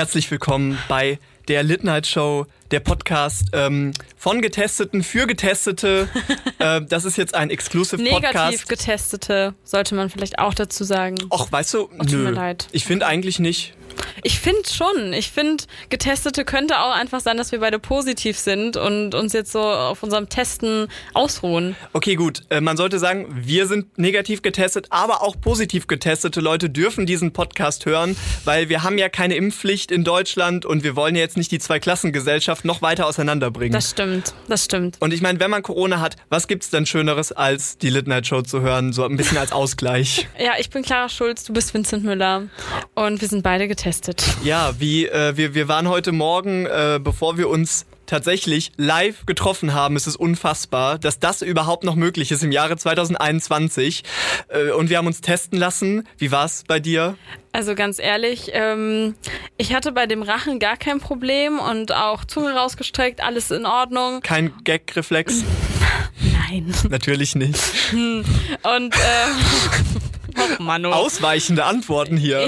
[0.00, 6.08] Herzlich willkommen bei der Lit Night Show, der Podcast ähm, von Getesteten für Getestete.
[6.58, 8.34] äh, das ist jetzt ein Exclusive Podcast.
[8.34, 11.16] Negativ Getestete, sollte man vielleicht auch dazu sagen.
[11.28, 12.16] Och, weißt du, tut nö.
[12.16, 12.68] mir leid.
[12.72, 13.74] Ich finde eigentlich nicht.
[14.22, 15.12] Ich finde schon.
[15.12, 19.52] Ich finde, Getestete könnte auch einfach sein, dass wir beide positiv sind und uns jetzt
[19.52, 21.76] so auf unserem Testen ausruhen.
[21.92, 22.42] Okay, gut.
[22.50, 27.32] Äh, man sollte sagen, wir sind negativ getestet, aber auch positiv getestete Leute dürfen diesen
[27.32, 31.36] Podcast hören, weil wir haben ja keine Impfpflicht in Deutschland und wir wollen ja jetzt
[31.36, 33.72] nicht die Zweiklassengesellschaft noch weiter auseinanderbringen.
[33.72, 34.96] Das stimmt, das stimmt.
[35.00, 38.26] und ich meine, wenn man Corona hat, was gibt's denn Schöneres, als die Lit Night
[38.26, 40.28] Show zu hören, so ein bisschen als Ausgleich?
[40.40, 42.44] Ja, ich bin Clara Schulz, du bist Vincent Müller
[42.94, 43.99] und wir sind beide getestet.
[44.42, 49.72] Ja, wie äh, wir, wir waren heute Morgen, äh, bevor wir uns tatsächlich live getroffen
[49.72, 54.02] haben, ist es unfassbar, dass das überhaupt noch möglich ist im Jahre 2021.
[54.48, 56.06] Äh, und wir haben uns testen lassen.
[56.18, 57.16] Wie war's bei dir?
[57.52, 59.14] Also ganz ehrlich, ähm,
[59.56, 64.20] ich hatte bei dem Rachen gar kein Problem und auch Zunge rausgestreckt, alles in Ordnung.
[64.22, 65.44] Kein Gag-Reflex?
[66.20, 66.74] Nein.
[66.88, 67.60] Natürlich nicht.
[67.92, 68.24] Und
[68.64, 68.94] ähm,
[70.84, 70.88] oh.
[70.88, 72.46] Ausweichende Antworten hier.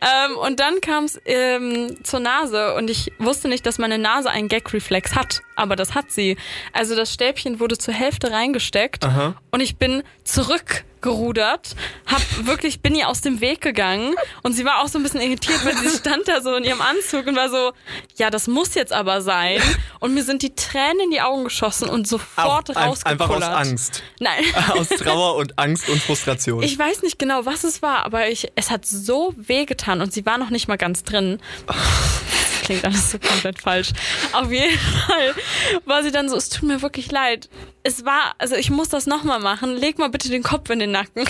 [0.00, 4.30] Ähm, und dann kam es ähm, zur Nase und ich wusste nicht, dass meine Nase
[4.30, 6.36] einen Gag-Reflex hat, aber das hat sie.
[6.72, 9.34] Also das Stäbchen wurde zur Hälfte reingesteckt Aha.
[9.50, 14.82] und ich bin zurückgerudert, hab wirklich, bin ihr aus dem Weg gegangen und sie war
[14.82, 17.50] auch so ein bisschen irritiert, weil sie stand da so in ihrem Anzug und war
[17.50, 17.72] so,
[18.16, 19.60] ja, das muss jetzt aber sein.
[19.98, 23.06] Und mir sind die Tränen in die Augen geschossen und sofort rausgekullert.
[23.06, 24.02] einfach aus Angst.
[24.18, 24.44] Nein.
[24.70, 26.62] Aus Trauer und Angst und Frustration.
[26.62, 30.24] Ich weiß nicht genau, was es war, aber ich, es hat so wehgetan und sie
[30.26, 31.40] war noch nicht mal ganz drin.
[32.70, 33.90] Das klingt alles so komplett falsch.
[34.32, 35.34] Auf jeden Fall
[35.84, 37.48] war sie dann so, es tut mir wirklich leid.
[37.82, 39.76] Es war, also ich muss das nochmal machen.
[39.76, 41.26] Leg mal bitte den Kopf in den Nacken.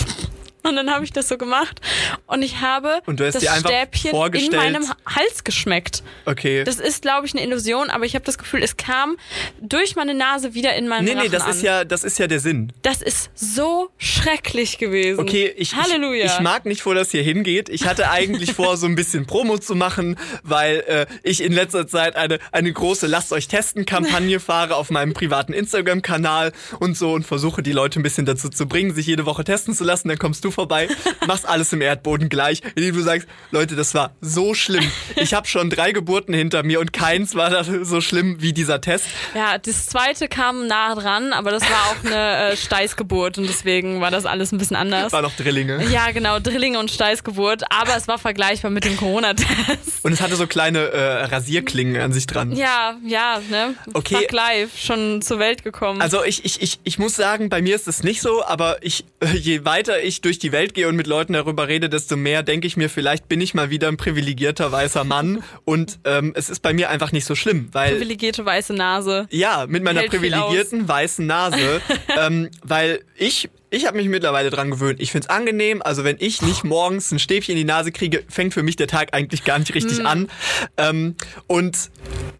[0.63, 1.81] Und dann habe ich das so gemacht
[2.27, 6.03] und ich habe Und du hast das Stäbchen in meinem Hals geschmeckt.
[6.27, 6.65] okay.
[6.65, 9.17] Das ist, glaube ich, eine Illusion, aber ich habe das Gefühl, es kam
[9.61, 11.51] durch meine Nase wieder in meinen nee, nee, Rachen das an.
[11.51, 12.73] ist ja, das ist ja der Sinn.
[12.83, 15.21] Das ist so schrecklich gewesen.
[15.21, 16.27] Okay, ich, Halleluja.
[16.27, 17.69] ich, ich mag nicht, wo das hier hingeht.
[17.69, 21.87] Ich hatte eigentlich vor, so ein bisschen Promo zu machen, weil äh, ich in letzter
[21.87, 27.13] Zeit eine, eine große Lasst euch testen Kampagne fahre auf meinem privaten Instagram-Kanal und so
[27.13, 30.09] und versuche die Leute ein bisschen dazu zu bringen, sich jede Woche testen zu lassen.
[30.09, 30.89] Dann kommst du vorbei,
[31.27, 34.91] machst alles im Erdboden gleich, indem du sagst, Leute, das war so schlimm.
[35.17, 39.07] Ich habe schon drei Geburten hinter mir und keins war so schlimm wie dieser Test.
[39.35, 44.01] Ja, das zweite kam nah dran, aber das war auch eine äh, Steißgeburt und deswegen
[44.01, 45.13] war das alles ein bisschen anders.
[45.13, 45.85] War noch Drillinge.
[45.91, 50.05] Ja, genau, Drillinge und Steißgeburt, aber es war vergleichbar mit dem Corona-Test.
[50.05, 52.53] Und es hatte so kleine äh, Rasierklingen an sich dran.
[52.53, 53.75] Ja, ja, ne?
[53.93, 54.17] Okay.
[54.17, 56.01] Fuck live, schon zur Welt gekommen.
[56.01, 59.05] Also ich, ich, ich, ich muss sagen, bei mir ist es nicht so, aber ich,
[59.21, 62.43] äh, je weiter ich durch die Welt gehe und mit Leuten darüber rede, desto mehr
[62.43, 65.43] denke ich mir, vielleicht bin ich mal wieder ein privilegierter weißer Mann.
[65.65, 69.27] Und ähm, es ist bei mir einfach nicht so schlimm, weil Privilegierte weiße Nase.
[69.31, 71.81] ja, mit meiner Hält privilegierten weißen Nase,
[72.19, 75.01] ähm, weil ich ich habe mich mittlerweile dran gewöhnt.
[75.01, 75.81] Ich find's angenehm.
[75.81, 78.89] Also wenn ich nicht morgens ein Stäbchen in die Nase kriege, fängt für mich der
[78.89, 80.29] Tag eigentlich gar nicht richtig an.
[80.77, 81.15] Ähm,
[81.47, 81.91] und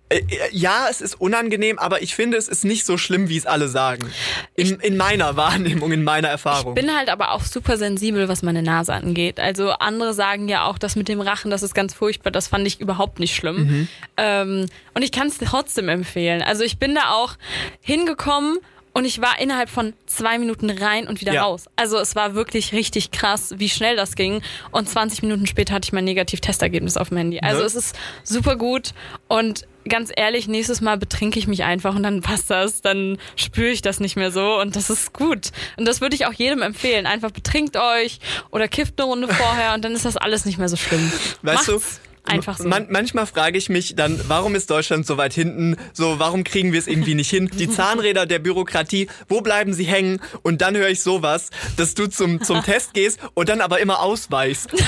[0.09, 3.47] äh, ja, es ist unangenehm, aber ich finde, es ist nicht so schlimm, wie es
[3.47, 4.11] alle sagen.
[4.57, 6.75] In, in meiner Wahrnehmung, in meiner Erfahrung.
[6.75, 9.39] bin halt aber auch super sensibel, was meine Nase angeht.
[9.39, 12.33] Also andere sagen ja auch, das mit dem Rachen, das ist ganz furchtbar.
[12.33, 13.57] Das fand ich überhaupt nicht schlimm.
[13.57, 13.89] Mhm.
[14.17, 16.43] Ähm, und ich kann es trotzdem empfehlen.
[16.43, 17.35] Also ich bin da auch
[17.81, 18.59] hingekommen
[18.93, 21.43] und ich war innerhalb von zwei Minuten rein und wieder Ja.
[21.45, 21.67] raus.
[21.77, 24.43] Also es war wirklich richtig krass, wie schnell das ging.
[24.73, 27.41] Und 20 Minuten später hatte ich mein Negativ-Testergebnis auf dem Handy.
[27.41, 27.67] Also Ne?
[27.67, 28.91] es ist super gut
[29.29, 33.71] und ganz ehrlich, nächstes Mal betrinke ich mich einfach und dann passt das, dann spüre
[33.71, 35.51] ich das nicht mehr so und das ist gut.
[35.77, 37.07] Und das würde ich auch jedem empfehlen.
[37.07, 38.19] Einfach betrinkt euch
[38.51, 41.11] oder kifft eine Runde vorher und dann ist das alles nicht mehr so schlimm.
[41.43, 42.69] Weißt du, Macht's einfach so.
[42.69, 45.77] Man, manchmal frage ich mich dann, warum ist Deutschland so weit hinten?
[45.93, 47.51] So, warum kriegen wir es irgendwie nicht hin?
[47.53, 50.21] Die Zahnräder der Bürokratie, wo bleiben sie hängen?
[50.43, 54.01] Und dann höre ich sowas, dass du zum, zum Test gehst und dann aber immer
[54.01, 54.73] ausweichst.
[54.73, 54.81] Und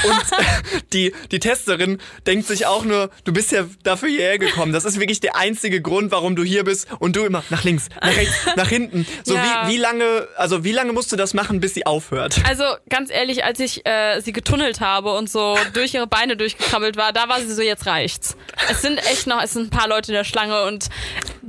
[0.92, 4.72] die, die Testerin denkt sich auch nur, du bist ja dafür hierher gekommen.
[4.72, 6.86] Das ist wirklich der einzige Grund, warum du hier bist.
[6.98, 9.06] Und du immer nach links, nach rechts, nach hinten.
[9.24, 9.64] So, Ja.
[9.66, 12.40] wie, wie lange, also wie lange musst du das machen, bis sie aufhört?
[12.48, 16.96] Also ganz ehrlich, als ich äh, sie getunnelt habe und so durch ihre Beine durchgekrabbelt
[16.96, 18.36] war, da war sie so, jetzt reicht's.
[18.70, 20.88] Es sind echt noch, es sind ein paar Leute in der Schlange und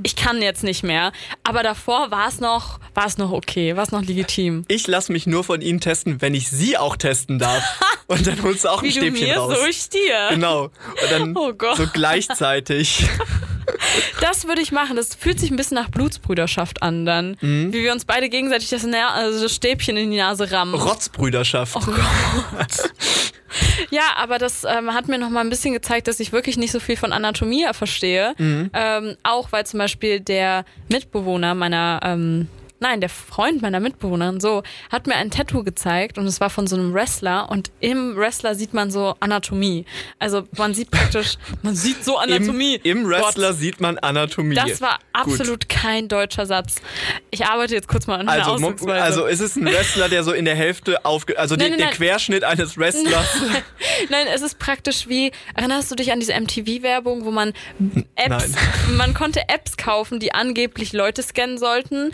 [0.02, 1.12] ich kann jetzt nicht mehr.
[1.44, 4.64] Aber davor war es noch, war es noch okay, war es noch legitim.
[4.68, 7.62] Ich lasse mich nur von ihnen testen, wenn ich sie auch testen darf.
[8.06, 9.56] Und dann holst du auch ein Wie du Stäbchen mir, raus.
[9.58, 10.28] so ich dir.
[10.30, 10.64] Genau.
[10.64, 10.72] Und
[11.10, 11.78] dann Oh Gott.
[11.78, 13.06] so gleichzeitig.
[14.20, 14.96] Das würde ich machen.
[14.96, 17.36] Das fühlt sich ein bisschen nach Blutsbrüderschaft an dann.
[17.40, 17.72] Mhm.
[17.72, 20.74] Wie wir uns beide gegenseitig das, Na also das Stäbchen in die Nase rammen.
[20.74, 21.76] Rotzbrüderschaft.
[21.76, 22.90] Oh Gott.
[23.90, 26.72] Ja, aber das ähm, hat mir noch mal ein bisschen gezeigt, dass ich wirklich nicht
[26.72, 28.34] so viel von Anatomie verstehe.
[28.36, 28.70] Mhm.
[28.72, 32.48] Ähm, auch weil zum Beispiel der Mitbewohner meiner ähm,
[32.84, 36.66] Nein, der Freund meiner Mitbewohnerin so hat mir ein Tattoo gezeigt und es war von
[36.66, 39.86] so einem Wrestler und im Wrestler sieht man so Anatomie.
[40.18, 42.74] Also man sieht praktisch, man sieht so Anatomie.
[42.82, 44.54] Im, Im Wrestler Gott, sieht man Anatomie.
[44.54, 45.68] das war absolut Gut.
[45.70, 46.82] kein deutscher Satz.
[47.30, 49.02] Ich arbeite jetzt kurz mal an Also, Ausdrucksweise.
[49.02, 51.38] also ist es ein Wrestler, der so in der Hälfte aufge...
[51.38, 51.96] Also Nein, der, nein, der nein.
[51.96, 53.40] Querschnitt eines Wrestlers.
[54.10, 57.54] Nein, es ist praktisch wie, erinnerst du dich an diese MTV-Werbung, wo man
[58.16, 58.52] Apps,
[58.96, 62.12] man konnte Apps kaufen, die angeblich Leute scannen sollten.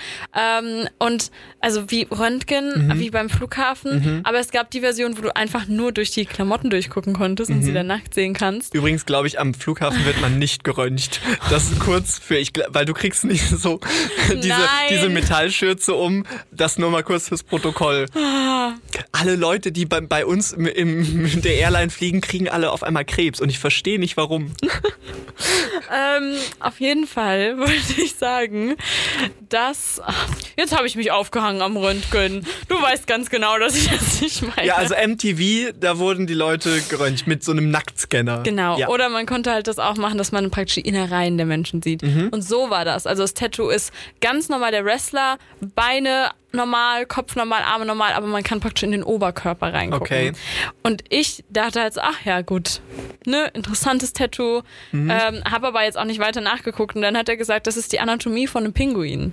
[0.60, 1.30] Ähm, und
[1.60, 2.98] also wie Röntgen, Mhm.
[3.00, 4.20] wie beim Flughafen.
[4.24, 7.56] Aber es gab die Version, wo du einfach nur durch die Klamotten durchgucken konntest Mhm.
[7.56, 8.74] und sie dann nackt sehen kannst.
[8.74, 11.20] Übrigens glaube ich, am Flughafen wird man nicht geröntgt.
[11.50, 13.80] Das ist kurz für ich, weil du kriegst nicht so
[14.28, 14.58] diese, Nein.
[14.90, 16.24] diese Metallschürze um.
[16.50, 18.06] Das nur mal kurz fürs Protokoll.
[19.12, 22.82] Alle Leute, die bei, bei uns im, im, in der Airline fliegen, kriegen alle auf
[22.82, 24.52] einmal Krebs und ich verstehe nicht warum.
[25.92, 28.76] Ähm, auf jeden Fall wollte ich sagen,
[29.48, 30.00] dass.
[30.56, 32.46] Jetzt habe ich mich aufgehangen am Röntgen.
[32.68, 34.66] Du weißt ganz genau, dass ich das nicht meine.
[34.66, 38.42] Ja, also MTV, da wurden die Leute geröntgt mit so einem Nacktscanner.
[38.42, 38.78] Genau.
[38.78, 38.88] Ja.
[38.88, 42.02] Oder man konnte halt das auch machen, dass man praktisch die Innereien der Menschen sieht.
[42.02, 42.28] Mhm.
[42.30, 43.06] Und so war das.
[43.06, 48.26] Also das Tattoo ist ganz normal der Wrestler, Beine normal, Kopf normal, Arme normal, aber
[48.26, 50.02] man kann praktisch in den Oberkörper reingucken.
[50.02, 50.32] Okay.
[50.82, 52.80] Und ich dachte halt so, ach ja, gut,
[53.26, 54.62] ne, interessantes Tattoo.
[54.92, 55.10] Mhm.
[55.10, 56.96] Ähm, habe aber jetzt auch nicht weiter nachgeguckt.
[56.96, 59.32] Und dann hat er gesagt, das ist die Anatomie von einem Pinguin.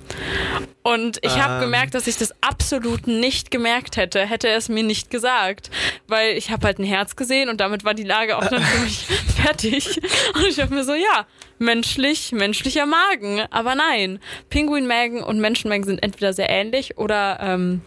[0.84, 1.62] Und ich habe Ähm.
[1.62, 5.70] gemerkt, dass ich das absolut nicht gemerkt hätte, hätte er es mir nicht gesagt.
[6.08, 8.84] Weil ich habe halt ein Herz gesehen und damit war die Lage auch dann für
[8.84, 9.06] mich
[9.42, 10.00] fertig.
[10.36, 11.26] Und ich habe mir so, ja,
[11.60, 13.42] menschlich, menschlicher Magen.
[13.50, 17.82] Aber nein, Pinguinmägen und Menschenmägen sind entweder sehr ähnlich oder ähm,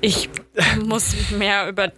[0.00, 0.28] ich
[0.84, 1.92] muss mehr über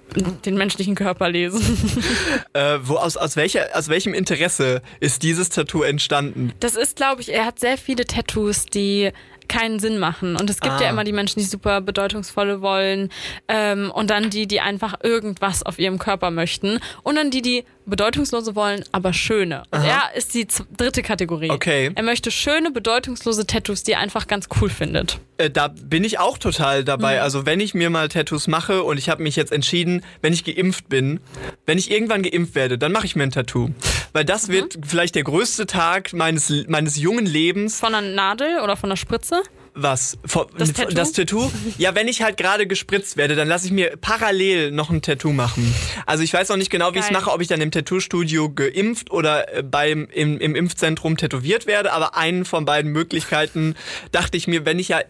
[0.45, 1.63] den menschlichen Körper lesen.
[2.53, 6.53] Äh, wo, aus, aus, welcher, aus welchem Interesse ist dieses Tattoo entstanden?
[6.61, 9.11] Das ist, glaube ich, er hat sehr viele Tattoos, die
[9.49, 10.37] keinen Sinn machen.
[10.37, 10.83] Und es gibt Ah.
[10.83, 13.09] ja immer die Menschen, die super bedeutungsvolle wollen
[13.49, 17.65] ähm, und dann die, die einfach irgendwas auf ihrem Körper möchten und dann die, die
[17.87, 19.65] bedeutungslose wollen, aber schöne.
[19.71, 20.47] Und er ist die
[20.77, 21.51] dritte Kategorie.
[21.51, 21.91] Okay.
[21.95, 25.19] Er möchte schöne, bedeutungslose Tattoos, die er einfach ganz cool findet.
[25.37, 27.21] Äh, da bin ich auch total dabei.
[27.21, 30.45] Also wenn ich mir mal Tattoos mache und ich habe mich jetzt entschieden, wenn ich
[30.45, 31.21] geimpft bin,
[31.67, 33.71] wenn ich irgendwann geimpft werde, dann mache ich mir ein Tattoo.
[34.13, 37.81] Weil das wird vielleicht der größte Tag meines, meines jungen Lebens.
[37.81, 39.43] Von einer Nadel oder von einer Spritze?
[39.77, 40.17] Was?
[40.25, 40.95] Vor- Das Tattoo?
[40.95, 41.51] Das Tattoo?
[41.79, 45.33] Ja, wenn ich halt gerade gespritzt werde, dann lasse ich mir parallel noch ein Tattoo
[45.33, 45.75] machen.
[46.07, 48.51] Also ich weiß noch nicht genau, wie ich es mache, ob ich dann im Tattoo-Studio
[48.51, 51.93] geimpft oder äh, beim, im, im Impfzentrum tätowiert werde.
[51.93, 53.75] Aber einen von beiden Möglichkeiten
[54.13, 55.01] dachte ich mir, wenn ich ja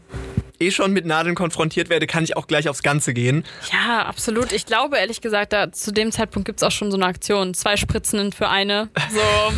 [0.61, 3.45] eh schon mit Nadeln konfrontiert werde, kann ich auch gleich aufs Ganze gehen.
[3.73, 4.53] Ja, absolut.
[4.53, 7.55] Ich glaube, ehrlich gesagt, da, zu dem Zeitpunkt gibt's auch schon so eine Aktion.
[7.55, 8.89] Zwei Spritzen für eine.
[9.13, 9.53] So,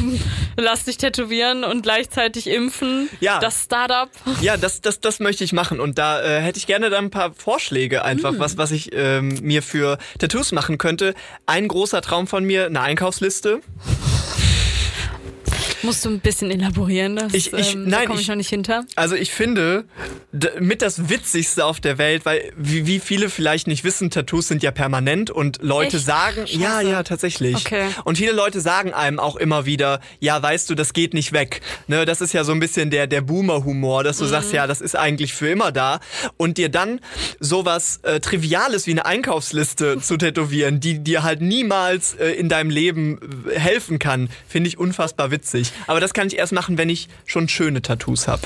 [0.56, 3.08] lass dich tätowieren und gleichzeitig impfen.
[3.20, 3.38] Ja.
[3.38, 4.10] Das Startup.
[4.40, 5.80] Ja, das, das, das möchte ich machen.
[5.80, 9.38] Und da äh, hätte ich gerne dann ein paar Vorschläge einfach, was, was ich ähm,
[9.42, 11.14] mir für Tattoos machen könnte.
[11.46, 13.60] Ein großer Traum von mir, eine Einkaufsliste.
[15.86, 17.16] Musst du ein bisschen elaborieren.
[17.16, 18.84] Das, Ich- ich- ähm, nein, da komme ich, ich- noch nicht hinter.
[18.96, 19.84] Also ich finde,
[20.60, 24.62] mit das Witzigste auf der Welt, weil wie, wie viele vielleicht nicht wissen, Tattoos sind
[24.62, 26.06] ja permanent und Leute Echt?
[26.06, 26.58] sagen, Scheiße.
[26.60, 27.54] ja, ja, tatsächlich.
[27.56, 27.86] Okay.
[28.04, 31.60] Und viele Leute sagen einem auch immer wieder, ja, weißt du, das geht nicht weg.
[31.86, 34.28] Ne, das ist ja so ein bisschen der, der Boomer-Humor, dass du Mhm.
[34.28, 36.00] sagst, ja, das ist eigentlich für immer da.
[36.36, 37.00] Und dir dann
[37.40, 42.70] sowas äh, Triviales wie eine Einkaufsliste zu tätowieren, die dir halt niemals äh, in deinem
[42.70, 45.72] Leben äh, helfen kann, finde ich unfassbar witzig.
[45.86, 48.42] Aber das kann ich erst machen, wenn ich schon schöne Tattoos habe.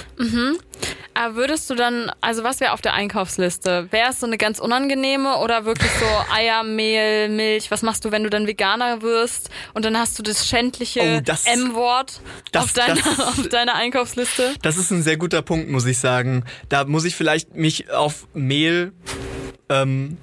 [1.14, 3.88] Aber würdest du dann, also was wäre auf der Einkaufsliste?
[3.90, 7.70] Wäre es so eine ganz unangenehme oder wirklich so Eier, Mehl, Milch?
[7.70, 11.20] Was machst du, wenn du dann Veganer wirst und dann hast du das schändliche Oh,
[11.24, 12.20] das- M-Wort
[12.52, 14.54] das- auf, deiner- das- auf deiner Einkaufsliste?
[14.62, 16.44] Das ist ein sehr guter Punkt, muss ich sagen.
[16.68, 18.92] Da muss ich vielleicht mich auf Mehl
[19.68, 20.16] ähm,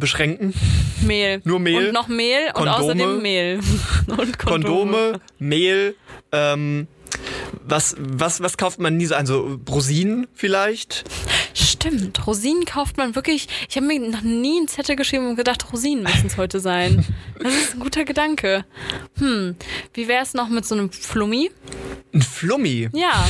[0.00, 0.52] beschränken.
[1.06, 1.40] Mehl.
[1.44, 2.76] Nur Mehl, Und noch Mehl und Kondome.
[2.78, 3.60] außerdem Mehl.
[4.08, 4.90] Und Kondome.
[4.98, 5.94] Kondome, Mehl,
[6.32, 6.88] ähm,
[7.66, 9.14] was, was, was kauft man nie so?
[9.14, 11.04] Also Rosinen vielleicht?
[11.54, 13.48] Stimmt, Rosinen kauft man wirklich.
[13.68, 17.06] Ich habe mir noch nie einen Zettel geschrieben und gedacht, Rosinen müssen es heute sein.
[17.42, 18.66] Das ist ein guter Gedanke.
[19.16, 19.56] Hm,
[19.94, 21.50] wie wäre es noch mit so einem Flummi?
[22.12, 22.90] Ein Flummi.
[22.92, 23.26] Ja,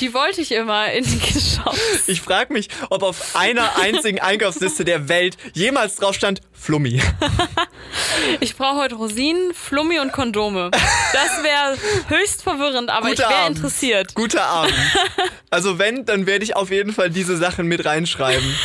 [0.00, 2.06] die wollte ich immer in den Shops.
[2.06, 7.00] Ich frage mich, ob auf einer einzigen Einkaufsliste der Welt jemals drauf stand Flummi.
[8.40, 10.70] Ich brauche heute Rosinen, Flummi und Kondome.
[10.70, 11.76] Das wäre
[12.08, 13.44] höchst verwirrend, aber ich Guter wäre.
[13.64, 14.14] Interessiert.
[14.14, 14.74] Guter Abend.
[15.50, 18.56] Also wenn, dann werde ich auf jeden Fall diese Sachen mit reinschreiben.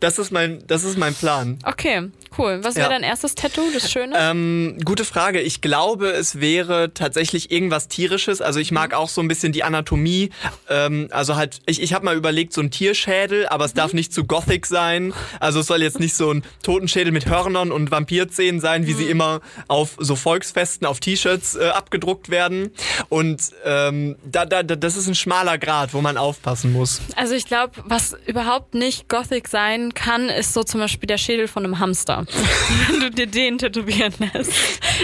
[0.00, 1.58] Das ist mein, das ist mein Plan.
[1.64, 2.60] Okay, cool.
[2.62, 2.92] Was wäre Ja.
[2.92, 4.14] dein erstes Tattoo, das Schöne?
[4.18, 5.40] Ähm, gute Frage.
[5.40, 8.40] Ich glaube, es wäre tatsächlich irgendwas tierisches.
[8.40, 10.30] Also ich mag auch so ein bisschen die Anatomie.
[10.68, 14.12] Ähm, also halt, ich, ich habe mal überlegt, so ein Tierschädel, aber es darf nicht
[14.12, 15.12] zu gothic sein.
[15.38, 19.06] Also es soll jetzt nicht so ein Totenschädel mit Hörnern und Vampirzähnen sein, wie sie
[19.06, 22.70] immer auf so Volksfesten auf T-Shirts äh, abgedruckt werden.
[23.08, 27.00] Und ähm, da, da, das ist ein schmaler Grad, wo man aufpassen muss.
[27.16, 31.48] Also ich glaube, was überhaupt nicht Gothic sein kann, ist so zum Beispiel der Schädel
[31.48, 32.24] von einem Hamster.
[32.90, 34.52] Wenn du dir den tätowieren lässt.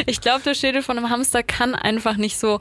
[0.07, 2.59] Ich glaube, der Schädel von einem Hamster kann einfach nicht so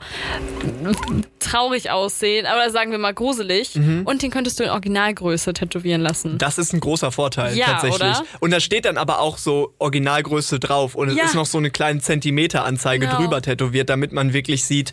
[1.38, 3.74] traurig aussehen, aber sagen wir mal gruselig.
[3.76, 4.02] Mhm.
[4.04, 6.38] Und den könntest du in Originalgröße tätowieren lassen.
[6.38, 8.00] Das ist ein großer Vorteil Ja, tatsächlich.
[8.00, 8.24] oder?
[8.40, 11.24] Und da steht dann aber auch so Originalgröße drauf und es Ja.
[11.24, 13.18] ist noch so eine kleine Zentimeteranzeige Genau.
[13.18, 14.92] drüber tätowiert, damit man wirklich sieht,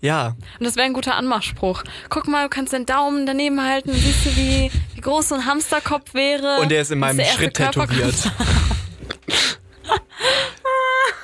[0.00, 1.84] ja, Und das wäre ein guter Anmachspruch.
[2.08, 5.46] Guck mal, du kannst den Daumen daneben halten, siehst du, wie, wie groß so ein
[5.46, 6.31] Hamsterkopf wäre.
[6.60, 8.14] Und der ist in meinem erste Schritt tätowiert.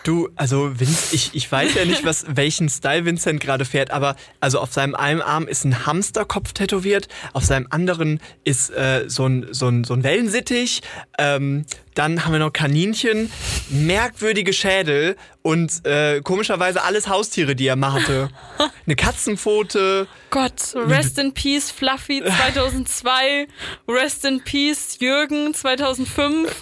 [0.08, 4.16] Du, also Vince, ich, ich weiß ja nicht, was, welchen Style Vincent gerade fährt, aber
[4.40, 9.26] also auf seinem einen Arm ist ein Hamsterkopf tätowiert, auf seinem anderen ist äh, so,
[9.26, 10.80] ein, so, ein, so ein Wellensittich,
[11.18, 11.66] ähm,
[11.98, 13.30] dann haben wir noch Kaninchen,
[13.70, 18.28] merkwürdige Schädel und äh, komischerweise alles Haustiere, die er mal hatte.
[18.86, 23.48] Eine Katzenpfote, Gott, Rest in Peace Fluffy 2002,
[23.88, 26.54] Rest in Peace Jürgen 2005.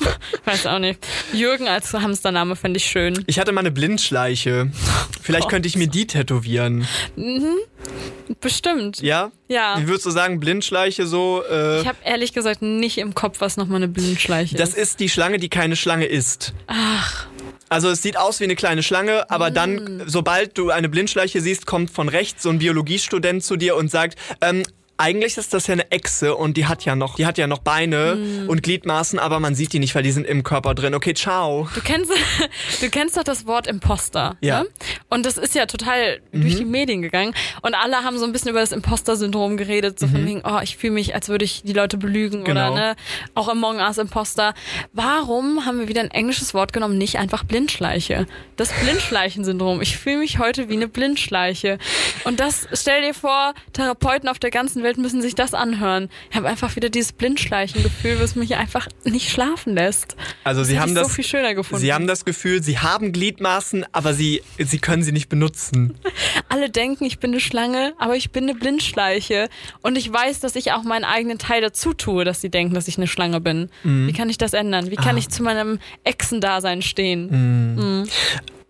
[0.45, 1.07] Weiß auch nicht.
[1.33, 3.23] Jürgen als Hamstername fände ich schön.
[3.27, 4.71] ich hatte mal eine Blindschleiche.
[5.21, 6.87] Vielleicht könnte ich mir die tätowieren.
[8.41, 9.01] Bestimmt.
[9.01, 9.31] Ja?
[9.49, 9.77] Ja.
[9.79, 11.43] Wie würdest du sagen, Blindschleiche so?
[11.51, 14.79] Äh, Ich habe ehrlich gesagt nicht im Kopf, was nochmal eine Blindschleiche Das ist.
[14.79, 16.53] ist die Schlange, die keine Schlange ist.
[16.67, 17.27] Ach.
[17.69, 21.67] Also es sieht aus wie eine kleine Schlange, aber dann, sobald du eine Blindschleiche siehst,
[21.67, 24.63] kommt von rechts so ein Biologiestudent zu dir und sagt, ähm,
[24.99, 27.59] eigentlich ist das ja eine Echse und die hat ja noch, die hat ja noch
[27.59, 30.95] Beine und Gliedmaßen, aber man sieht die nicht, weil die sind im Körper drin.
[30.95, 31.69] Okay, ciao.
[31.75, 32.11] Du kennst,
[32.81, 34.37] du kennst doch das Wort Imposter.
[34.41, 34.63] Ja.
[34.63, 34.69] Ne?
[35.11, 37.35] Und das ist ja total durch die Medien gegangen.
[37.63, 39.99] Und alle haben so ein bisschen über das Imposter-Syndrom geredet.
[39.99, 42.45] So von wegen, oh, ich fühle mich, als würde ich die Leute belügen.
[42.45, 42.73] Genau.
[42.73, 42.97] Oder ne,
[43.35, 44.55] auch Among Us Imposter.
[44.93, 48.27] Warum haben wir wieder ein englisches Wort genommen, nicht einfach Blindschleiche?
[48.57, 49.83] Das Blindschleichen-Syndrom.
[49.83, 51.79] Ich fühle mich heute wie eine Blindschleiche.
[52.25, 56.09] Und das, stell dir vor, Therapeuten auf der ganzen Welt müssen sich das anhören.
[56.31, 60.17] Ich habe einfach wieder dieses Blindschleichen-Gefühl, was mich einfach nicht schlafen lässt.
[60.45, 61.81] Also sie hätte haben das, so viel schöner gefunden.
[61.81, 65.95] sie haben das Gefühl, sie haben Gliedmaßen, aber sie, sie können sie nicht benutzen.
[66.49, 69.49] Alle denken, ich bin eine Schlange, aber ich bin eine Blindschleiche.
[69.83, 72.89] Und ich weiß, dass ich auch meinen eigenen Teil dazu tue, dass sie denken, dass
[72.89, 73.69] ich eine Schlange bin.
[73.83, 74.07] Mhm.
[74.09, 74.91] Wie kann ich das ändern?
[74.91, 75.19] Wie kann Ah.
[75.19, 78.07] ich zu meinem Echsendasein stehen?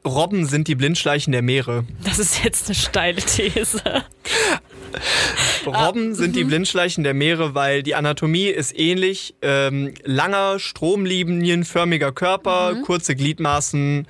[0.05, 1.85] Robben sind die Blindschleichen der Meere.
[2.05, 3.83] Das ist jetzt eine steile These.
[5.75, 6.33] Robben sind Mhm.
[6.35, 9.35] die Blindschleichen der Meere, weil die Anatomie ist ähnlich.
[9.43, 12.83] Ähm, langer, stromlinienförmiger Körper, Mhm.
[12.83, 14.07] kurze Gliedmaßen,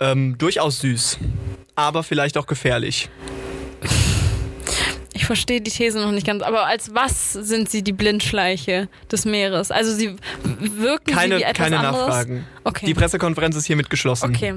[0.00, 1.18] ähm, durchaus süß.
[1.74, 3.08] Aber vielleicht auch gefährlich.
[5.14, 6.42] Ich verstehe die These noch nicht ganz.
[6.42, 9.70] Aber als was sind sie die Blindschleiche des Meeres?
[9.70, 12.06] Also sie wirken Keine, sie wie etwas keine anderes?
[12.06, 12.46] Nachfragen.
[12.64, 12.86] Okay.
[12.86, 14.30] Die Pressekonferenz ist hiermit geschlossen.
[14.34, 14.54] Okay.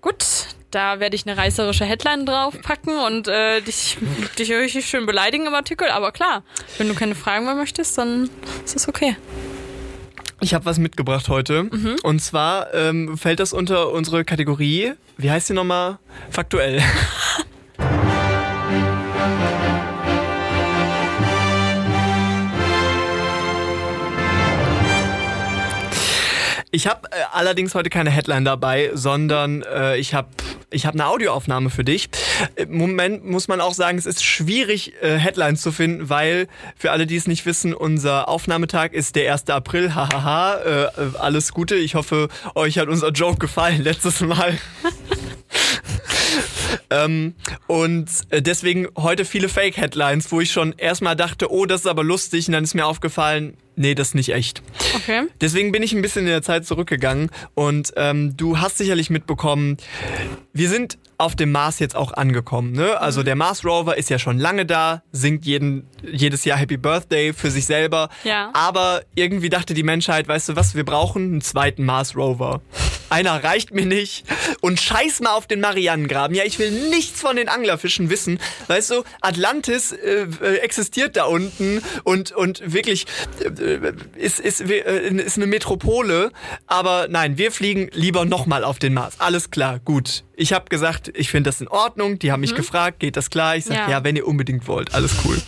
[0.00, 0.24] Gut,
[0.70, 3.98] da werde ich eine reißerische Headline draufpacken und äh, dich,
[4.38, 5.88] dich richtig schön beleidigen im Artikel.
[5.88, 6.42] Aber klar,
[6.78, 8.28] wenn du keine Fragen mehr möchtest, dann
[8.64, 9.16] ist das okay.
[10.40, 11.64] Ich habe was mitgebracht heute.
[11.64, 11.96] Mhm.
[12.02, 15.98] Und zwar ähm, fällt das unter unsere Kategorie, wie heißt die nochmal?
[16.30, 16.82] Faktuell.
[26.76, 30.28] Ich habe äh, allerdings heute keine Headline dabei, sondern äh, ich habe
[30.70, 32.10] ich hab eine Audioaufnahme für dich.
[32.54, 36.90] Im Moment muss man auch sagen, es ist schwierig, äh, Headlines zu finden, weil für
[36.90, 39.48] alle, die es nicht wissen, unser Aufnahmetag ist der 1.
[39.48, 39.94] April.
[39.94, 41.76] Hahaha, äh, äh, alles Gute.
[41.76, 44.58] Ich hoffe, euch hat unser Joke gefallen letztes Mal.
[46.90, 47.34] Ähm,
[47.66, 52.04] und äh, deswegen heute viele Fake-Headlines, wo ich schon erstmal dachte, oh, das ist aber
[52.04, 52.46] lustig.
[52.48, 54.62] Und dann ist mir aufgefallen, nee, das ist nicht echt.
[54.94, 55.26] Okay.
[55.40, 59.76] Deswegen bin ich ein bisschen in der Zeit zurückgegangen und ähm, du hast sicherlich mitbekommen,
[60.52, 62.72] wir sind auf dem Mars jetzt auch angekommen.
[62.72, 63.00] Ne?
[63.00, 67.32] Also der Mars Rover ist ja schon lange da, singt jeden, jedes Jahr Happy Birthday
[67.32, 68.10] für sich selber.
[68.24, 68.50] Ja.
[68.52, 72.60] Aber irgendwie dachte die Menschheit, weißt du was, wir brauchen einen zweiten Mars Rover.
[73.08, 74.26] Einer reicht mir nicht.
[74.60, 76.36] Und scheiß mal auf den Marianengraben.
[76.36, 78.38] Ja, ich will nichts von den Anglerfischen wissen.
[78.68, 83.06] Weißt du, Atlantis äh, äh, existiert da unten und, und wirklich
[83.40, 86.30] äh, ist, ist, äh, ist eine Metropole.
[86.66, 89.14] Aber nein, wir fliegen lieber nochmal auf den Mars.
[89.18, 90.24] Alles klar, gut.
[90.34, 92.18] Ich habe gesagt, ich finde das in Ordnung.
[92.18, 93.56] Die haben mich gefragt, geht das klar?
[93.56, 93.90] Ich sage, Ja.
[93.90, 94.04] ja.
[94.04, 95.40] wenn ihr unbedingt wollt, alles cool.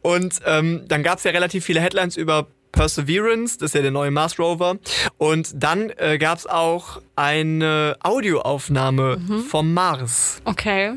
[0.00, 3.90] Und ähm, dann gab es ja relativ viele Headlines über Perseverance, das ist ja der
[3.90, 4.76] neue Mars Rover.
[5.18, 10.40] Und dann äh, gab es auch eine Audioaufnahme vom Mars.
[10.44, 10.96] Okay.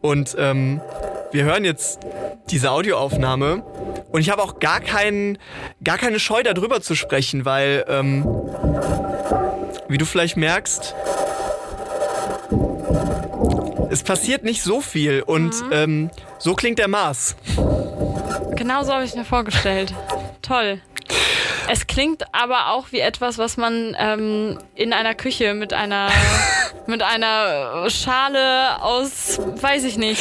[0.00, 0.80] Und ähm,
[1.32, 2.00] wir hören jetzt
[2.50, 3.62] diese Audioaufnahme.
[4.10, 5.38] Und ich habe auch gar, keinen,
[5.82, 8.24] gar keine Scheu darüber zu sprechen, weil, ähm,
[9.88, 10.94] wie du vielleicht merkst,
[13.90, 15.22] es passiert nicht so viel.
[15.22, 17.36] Und ähm, so klingt der Mars.
[18.56, 19.94] Genau so habe ich mir vorgestellt.
[20.42, 20.80] Toll.
[21.70, 26.10] Es klingt aber auch wie etwas, was man ähm, in einer Küche mit einer
[26.86, 30.20] mit einer Schale aus, weiß ich nicht,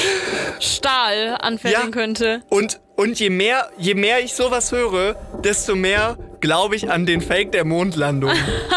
[0.59, 1.91] Stahl anfertigen Ja.
[1.91, 2.41] könnte.
[2.49, 7.21] Und, und je mehr, je mehr ich sowas höre, desto mehr glaube ich an den
[7.21, 8.31] Fake der Mondlandung.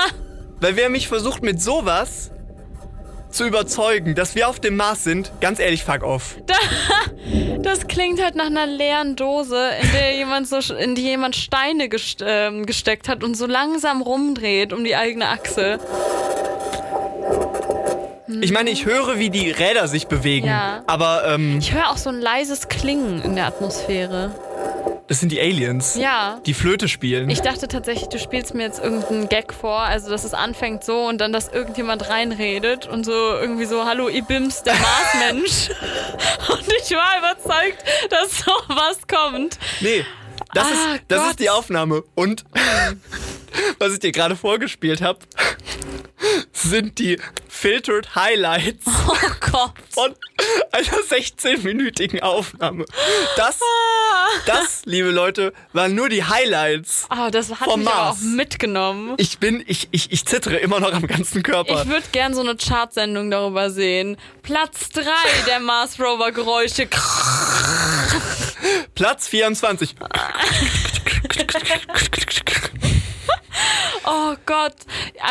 [0.60, 2.30] Weil wer mich versucht mit sowas
[3.34, 6.36] zu überzeugen, dass wir auf dem Mars sind, ganz ehrlich, fuck off.
[7.58, 11.88] Das klingt halt nach einer leeren Dose, in der jemand so in die jemand Steine
[11.88, 15.78] gest ähm, gesteckt hat und so langsam rumdreht um die eigene Achse.
[18.42, 20.48] Ich meine, ich höre, wie die Räder sich bewegen.
[20.48, 20.82] Ja.
[20.86, 24.32] Aber ähm, Ich höre auch so ein leises Klingen in der Atmosphäre.
[25.06, 26.40] Das sind die Aliens, Ja.
[26.46, 27.28] die Flöte spielen.
[27.28, 31.06] Ich dachte tatsächlich, du spielst mir jetzt irgendeinen Gag vor, also dass es anfängt so
[31.06, 35.68] und dann, dass irgendjemand reinredet und so irgendwie so, hallo Ibims, der Marsmensch.
[36.50, 39.58] und ich war überzeugt, dass sowas kommt.
[39.80, 40.04] nee,
[40.54, 41.30] das, Ah, ist, das Gott.
[41.30, 42.02] ist die Aufnahme.
[42.14, 42.44] Und
[43.78, 45.18] was ich dir gerade vorgespielt habe,
[46.52, 49.12] sind die Filtered Highlights Oh
[49.50, 49.72] Gott.
[49.90, 50.14] von
[50.72, 52.84] einer 16-minütigen Aufnahme.
[53.36, 54.26] Das, Ah.
[54.46, 57.06] das, liebe Leute, waren nur die Highlights.
[57.10, 58.20] Oh, das hat Vom mich aber auch Mars.
[58.22, 59.14] mitgenommen.
[59.18, 61.82] Ich bin, ich, ich, ich zittere immer noch am ganzen Körper.
[61.82, 64.16] Ich würde gern so eine Chartsendung darüber sehen.
[64.42, 65.02] Platz 3
[65.46, 66.88] der Mars Rover Geräusche.
[68.94, 69.94] Platz 24.
[74.06, 74.74] Oh Gott.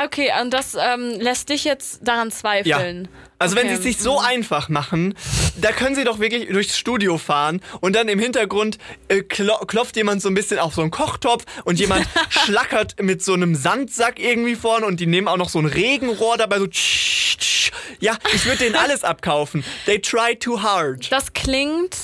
[0.06, 3.08] Okay, und das ähm, lässt dich jetzt daran zweifeln.
[3.44, 3.76] Also wenn Okay.
[3.76, 5.14] sie es sich so einfach machen,
[5.58, 8.78] da können sie doch wirklich durchs Studio fahren und dann im Hintergrund
[9.10, 13.24] äh, klo klopft jemand so ein bisschen auf so einen Kochtopf und jemand schlackert mit
[13.24, 16.68] so einem Sandsack irgendwie vorne und die nehmen auch noch so ein Regenrohr dabei so
[16.68, 17.72] tsch, tsch.
[18.00, 19.64] Ja, ich würde denen alles abkaufen.
[19.86, 21.12] They try too hard.
[21.12, 21.96] Das klingt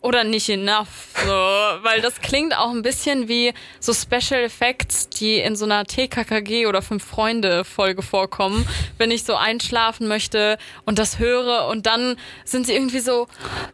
[0.00, 0.88] oder nicht enough,
[1.24, 5.84] so, weil das klingt auch ein bisschen wie so Special Effects, die in so einer
[5.84, 8.66] TKKG oder Fünf Freunde Folge vorkommen,
[8.98, 13.26] wenn ich so einschlafen möchte und das höre und dann sind sie irgendwie so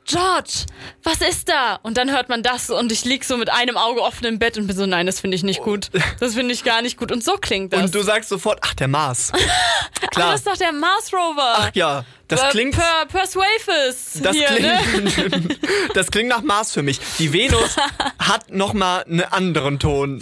[0.04, 0.66] George,
[1.02, 1.78] was ist da?
[1.82, 4.58] Und dann hört man das und ich lieg so mit einem Auge offen im Bett
[4.58, 5.90] und bin so nein, das finde ich nicht gut.
[6.20, 7.82] Das finde ich gar nicht gut und so klingt das.
[7.82, 9.32] Und du sagst sofort, ach, der Mars.
[10.10, 10.32] Klar.
[10.32, 11.54] das ist doch der Mars Rover.
[11.58, 12.74] Ach ja, das klingt...
[12.74, 14.20] Per, Persuafus.
[14.22, 14.78] Das hier, ne?
[14.92, 15.58] klingt,
[15.94, 17.00] das klingt nach Mars für mich.
[17.18, 17.76] Die Venus
[18.18, 20.20] hat nochmal einen anderen Ton.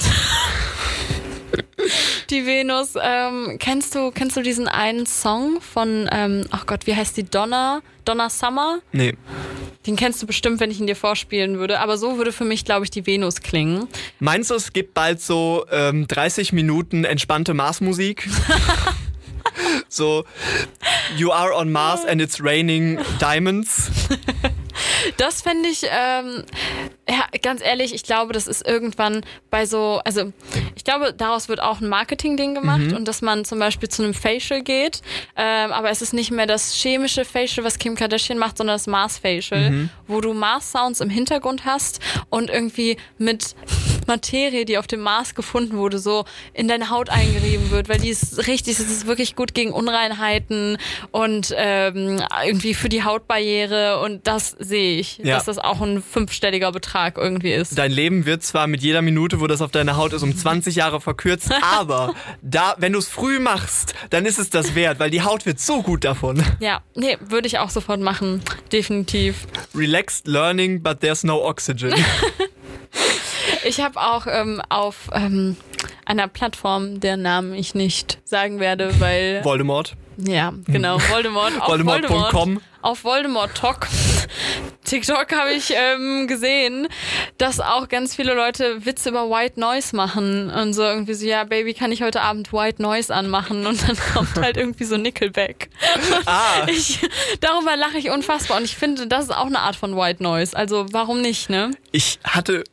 [2.30, 6.94] Die Venus, ähm, kennst du, kennst du diesen einen Song von, ähm, ach Gott, wie
[6.94, 7.82] heißt die Donna?
[8.04, 8.80] Donna Summer?
[8.92, 9.14] Nee.
[9.86, 11.80] Den kennst du bestimmt, wenn ich ihn dir vorspielen würde.
[11.80, 13.88] Aber so würde für mich, glaube ich, die Venus klingen.
[14.18, 18.28] Meinst du, es gibt bald so ähm, 30 Minuten entspannte Marsmusik?
[19.88, 20.24] so,
[21.16, 23.90] you are on Mars and it's raining diamonds.
[25.16, 26.44] Das fände ich, ähm,
[27.08, 30.32] ja, ganz ehrlich, ich glaube, das ist irgendwann bei so, also
[30.76, 34.14] ich glaube, daraus wird auch ein Marketing-Ding gemacht und dass man zum Beispiel zu einem
[34.14, 35.02] Facial geht,
[35.36, 38.86] ähm, aber es ist nicht mehr das chemische Facial, was Kim Kardashian macht, sondern das
[38.86, 43.54] Mars-Facial, wo du Mars-Sounds im Hintergrund hast und irgendwie mit
[44.06, 48.08] Materie, die auf dem Mars gefunden wurde, so in deine Haut eingerieben wird, weil die
[48.10, 50.78] ist richtig, es ist wirklich gut gegen Unreinheiten
[51.10, 55.36] und ähm, irgendwie für die Hautbarriere und das sehe ich, Ja.
[55.36, 57.76] dass das auch ein fünfstelliger Betrag irgendwie ist.
[57.78, 60.74] Dein Leben wird zwar mit jeder Minute, wo das auf deiner Haut ist, um 20
[60.76, 65.10] Jahre verkürzt, aber da, wenn du es früh machst, dann ist es das wert, weil
[65.10, 66.42] die Haut wird so gut davon.
[66.60, 69.46] Ja, nee, würde ich auch sofort machen, definitiv.
[69.74, 71.92] Relaxed learning, but there's no oxygen.
[73.66, 75.56] Ich habe auch ähm, auf ähm,
[76.04, 79.96] einer Plattform, deren Namen ich nicht sagen werde, weil Voldemort.
[80.16, 80.98] Ja, genau.
[81.10, 81.52] Voldemort.
[81.60, 82.32] Auf Voldemort.com.
[82.32, 82.62] Voldemort.
[82.84, 83.88] Auf Voldemort Talk.
[84.84, 86.86] TikTok habe ich ähm, gesehen,
[87.38, 91.44] dass auch ganz viele Leute Witze über White Noise machen und so irgendwie so, ja,
[91.44, 93.66] Baby, kann ich heute Abend White Noise anmachen?
[93.66, 95.70] Und dann kommt halt irgendwie so Nickelback.
[96.26, 97.00] Ah, Ich,
[97.40, 100.54] darüber lache ich unfassbar und ich finde, das ist auch eine Art von White Noise.
[100.56, 101.70] Also warum nicht, ne?
[101.94, 102.64] ich hatte,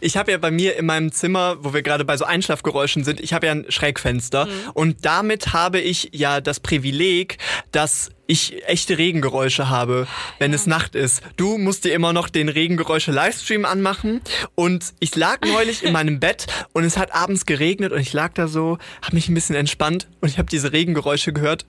[0.00, 3.20] ich habe ja bei mir in meinem Zimmer, wo wir gerade bei so Einschlafgeräuschen sind,
[3.20, 7.38] ich habe ja ein Schrägfenster und damit habe ich ja das Privileg,
[7.72, 10.06] dass ich echte Regengeräusche habe,
[10.38, 11.20] wenn es Nacht ist.
[11.36, 14.20] Du musst dir immer noch den Regengeräusche-Livestream anmachen.
[14.54, 18.32] Und ich lag neulich in meinem Bett und es hat abends geregnet und ich lag
[18.34, 21.66] da so, habe mich ein bisschen entspannt und ich habe diese Regengeräusche gehört.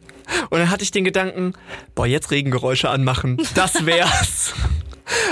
[0.51, 1.53] Und dann hatte ich den Gedanken,
[1.95, 3.41] boah, jetzt Regengeräusche anmachen.
[3.55, 4.53] Das wär's.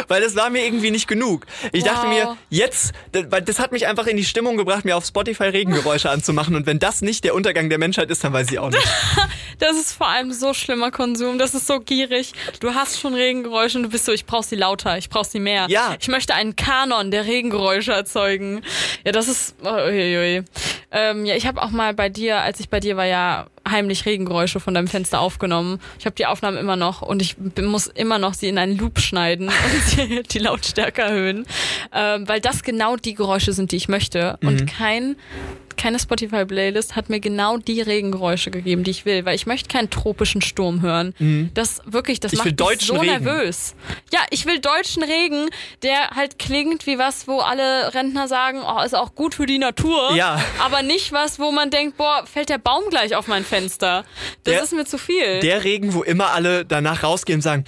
[0.08, 1.46] Weil das war mir irgendwie nicht genug.
[1.72, 1.90] Ich wow.
[1.90, 5.46] dachte mir, jetzt, weil das hat mich einfach in die Stimmung gebracht, mir auf Spotify
[5.46, 6.56] Regengeräusche anzumachen.
[6.56, 8.88] Und wenn das nicht der Untergang der Menschheit ist, dann weiß ich auch nicht.
[9.60, 11.38] das ist vor allem so schlimmer Konsum.
[11.38, 12.34] Das ist so gierig.
[12.60, 15.40] Du hast schon Regengeräusche und du bist so, ich brauch sie lauter, ich brauch sie
[15.40, 15.68] mehr.
[15.70, 15.96] Ja.
[16.00, 18.62] Ich möchte einen Kanon der Regengeräusche erzeugen.
[19.06, 19.56] Ja, das ist.
[19.64, 19.70] Oh.
[20.92, 24.06] Ähm, ja, ich habe auch mal bei dir, als ich bei dir war, ja heimlich
[24.06, 25.80] Regengeräusche von deinem Fenster aufgenommen.
[26.00, 29.00] Ich habe die Aufnahmen immer noch und ich muss immer noch sie in einen Loop
[29.00, 29.50] schneiden
[30.18, 31.46] und die Lautstärke erhöhen,
[31.94, 34.48] ähm, weil das genau die Geräusche sind, die ich möchte mhm.
[34.48, 35.16] und kein
[35.80, 39.90] keine Spotify-Playlist hat mir genau die Regengeräusche gegeben, die ich will, weil ich möchte keinen
[39.90, 41.16] tropischen Sturm hören.
[41.20, 41.52] Mhm.
[41.54, 43.24] Das wirklich, das ich macht mich so Regen.
[43.24, 43.76] nervös.
[44.12, 45.50] Ja, ich will deutschen Regen,
[45.82, 49.58] der halt klingt wie was, wo alle Rentner sagen, oh, ist auch gut für die
[49.58, 50.14] Natur.
[50.16, 50.44] Ja.
[50.60, 54.04] Aber nicht was, wo man denkt, boah, fällt der Baum gleich auf mein Fenster.
[54.44, 55.40] Das der, ist mir zu viel.
[55.40, 57.64] Der Regen, wo immer alle danach rausgehen und sagen,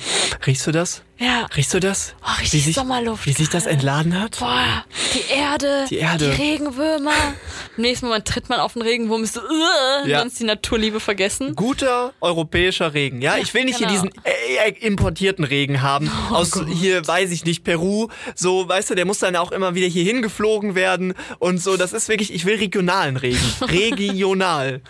[0.46, 1.02] riechst du das?
[1.22, 1.46] Ja.
[1.56, 2.16] Riechst du das?
[2.24, 3.28] Oh, richtig wie sich, Sommerluft.
[3.28, 4.40] Wie sich das entladen hat?
[4.40, 5.86] Boah, die Erde.
[5.88, 6.32] Die Erde.
[6.32, 7.12] Die Regenwürmer.
[7.78, 10.20] Im nächsten Moment tritt man auf den Regenwurm, ist so, uh, ja.
[10.20, 11.56] sonst die Naturliebe vergessen.
[11.56, 13.22] Guter europäischer Regen.
[13.22, 13.92] Ja, ja ich will nicht genau.
[13.92, 16.12] hier diesen äh, äh, importierten Regen haben.
[16.32, 16.68] Oh aus Gott.
[16.68, 18.08] hier, weiß ich nicht, Peru.
[18.34, 21.14] So, weißt du, der muss dann auch immer wieder hier hingeflogen werden.
[21.38, 23.38] Und so, das ist wirklich, ich will regionalen Regen.
[23.62, 24.82] Regional.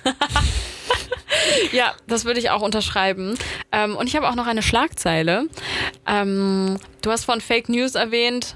[1.71, 3.37] ja, das würde ich auch unterschreiben.
[3.71, 5.47] Ähm, und ich habe auch noch eine Schlagzeile.
[6.07, 8.55] Ähm, du hast von Fake News erwähnt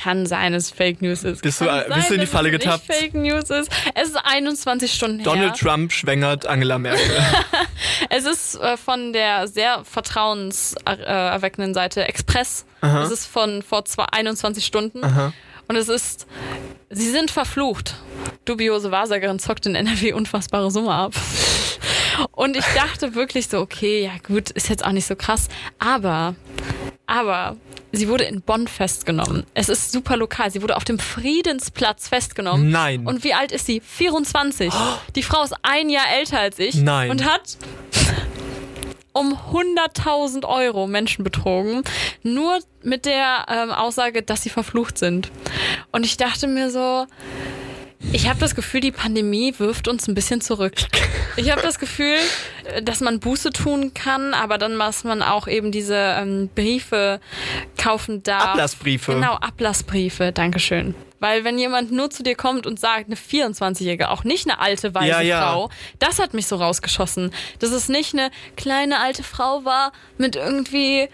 [0.00, 1.42] kann sein, dass es Fake News ist.
[1.42, 2.86] Bist du, sein, bist du in die Falle getappt?
[2.86, 3.70] Fake News ist.
[3.94, 5.72] Es ist 21 Stunden Donald her.
[5.72, 7.04] Trump schwängert Angela Merkel.
[8.08, 12.64] es ist äh, von der sehr vertrauenserweckenden Seite Express.
[12.80, 13.02] Aha.
[13.02, 15.04] Es ist von vor zwei, 21 Stunden.
[15.04, 15.32] Aha.
[15.70, 16.26] Und es ist,
[16.90, 17.94] sie sind verflucht.
[18.44, 21.14] Dubiose Wahrsagerin zockt in NRW unfassbare Summe ab.
[22.32, 25.46] Und ich dachte wirklich so, okay, ja gut, ist jetzt auch nicht so krass.
[25.78, 26.34] Aber,
[27.06, 27.56] aber
[27.92, 29.46] sie wurde in Bonn festgenommen.
[29.54, 30.50] Es ist super lokal.
[30.50, 32.70] Sie wurde auf dem Friedensplatz festgenommen.
[32.70, 33.06] Nein.
[33.06, 33.80] Und wie alt ist sie?
[33.80, 34.72] 24.
[34.72, 34.76] Oh.
[35.14, 36.74] Die Frau ist ein Jahr älter als ich.
[36.74, 37.12] Nein.
[37.12, 37.58] Und hat
[39.20, 41.82] um 100.000 Euro Menschen betrogen.
[42.22, 45.30] Nur mit der ähm, Aussage, dass sie verflucht sind.
[45.92, 47.06] Und ich dachte mir so,
[48.12, 50.74] ich habe das Gefühl, die Pandemie wirft uns ein bisschen zurück.
[51.36, 52.16] Ich habe das Gefühl,
[52.82, 57.20] dass man Buße tun kann, aber dann muss man auch eben diese ähm, Briefe
[57.76, 58.46] kaufen darf.
[58.46, 59.14] Ablassbriefe.
[59.14, 60.32] Genau, Ablassbriefe.
[60.32, 60.94] Dankeschön.
[61.20, 64.94] Weil wenn jemand nur zu dir kommt und sagt, eine 24-Jährige, auch nicht eine alte
[64.94, 65.52] weiße ja, ja.
[65.52, 67.32] Frau, das hat mich so rausgeschossen.
[67.58, 71.08] Dass es nicht eine kleine alte Frau war mit irgendwie,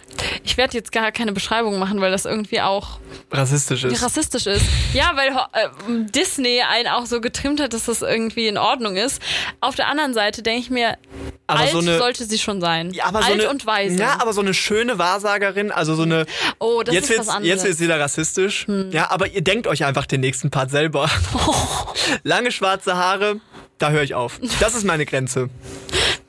[0.44, 4.02] ich werde jetzt gar keine Beschreibung machen, weil das irgendwie auch rassistisch ist.
[4.02, 4.64] Rassistisch ist.
[4.94, 5.68] Ja, weil äh,
[6.10, 9.20] Disney einen auch so getrimmt hat, dass das irgendwie in Ordnung ist.
[9.60, 10.96] Auf der anderen Seite denke ich mir,
[11.46, 12.92] aber alt so eine, sollte sie schon sein.
[12.92, 13.96] Ja, aber alt so eine, und weise.
[13.96, 16.26] Ja, aber so eine schöne Wahrsagerin, also so eine.
[16.58, 17.48] Oh, das jetzt ist was anderes.
[17.48, 18.66] Jetzt wird es wieder rassistisch.
[18.66, 18.90] Hm.
[18.90, 21.08] Ja, aber ihr denkt euch einfach den nächsten Part selber.
[21.34, 21.54] Oh.
[22.24, 23.40] Lange schwarze Haare,
[23.78, 24.40] da höre ich auf.
[24.60, 25.48] Das ist meine Grenze.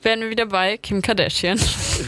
[0.02, 1.58] Werden wir wieder bei Kim Kardashian.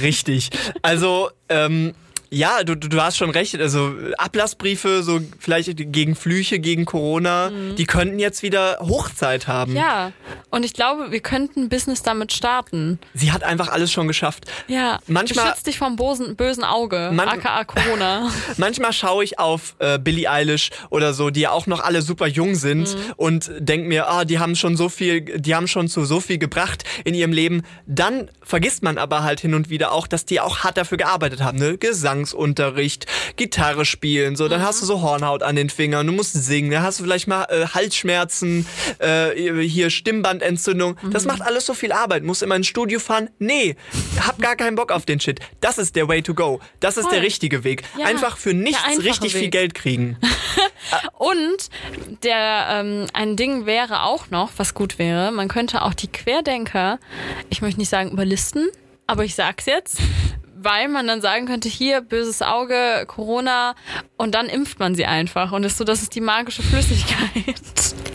[0.01, 0.51] Richtig.
[0.83, 1.95] Also, ähm,
[2.33, 3.61] ja, du, du hast schon recht.
[3.61, 7.75] Also Ablassbriefe, so vielleicht gegen Flüche, gegen Corona, mhm.
[7.75, 9.75] die könnten jetzt wieder Hochzeit haben.
[9.75, 10.13] Ja,
[10.51, 13.01] und ich glaube, wir könnten ein Business damit starten.
[13.15, 14.45] Sie hat einfach alles schon geschafft.
[14.69, 18.31] Ja, manchmal schützt dich vom bösen, bösen Auge, man, aka Corona.
[18.57, 22.29] manchmal schaue ich auf äh, Billie Eilish oder so, die ja auch noch alle super
[22.29, 23.13] jung sind mhm.
[23.17, 26.39] und denk mir, ah, die haben schon so viel, die haben schon zu so viel
[26.39, 27.63] gebracht in ihrem Leben.
[27.87, 31.43] Dann vergisst man aber halt hin und wieder auch, dass die auch hart dafür gearbeitet
[31.43, 31.77] haben, ne?
[31.77, 33.07] Gesang Gesangsunterricht,
[33.37, 34.65] Gitarre spielen, so, dann mhm.
[34.65, 37.45] hast du so Hornhaut an den Fingern, du musst singen, dann hast du vielleicht mal
[37.45, 38.67] äh, Halsschmerzen,
[38.99, 40.97] äh, hier Stimmbandentzündung.
[41.01, 41.11] Mhm.
[41.11, 42.23] Das macht alles so viel Arbeit.
[42.25, 43.31] Musst immer ins Studio fahren?
[43.39, 43.77] Nee,
[44.21, 45.41] hab gar keinen Bock auf den Shit.
[45.61, 46.61] Das ist der Way to go.
[46.81, 47.15] Das ist Voll.
[47.15, 47.83] der richtige Weg.
[47.99, 49.41] Ja, einfach für nichts richtig Weg.
[49.41, 50.17] viel Geld kriegen.
[51.19, 51.71] Und
[52.23, 56.99] der ähm, ein Ding wäre auch noch, was gut wäre, man könnte auch die Querdenker,
[57.51, 58.69] ich möchte nicht sagen überlisten,
[59.07, 59.99] aber ich sag's jetzt,
[60.63, 63.75] weil man dann sagen könnte, hier böses Auge, Corona
[64.17, 67.55] und dann impft man sie einfach und ist so, das ist die magische Flüssigkeit.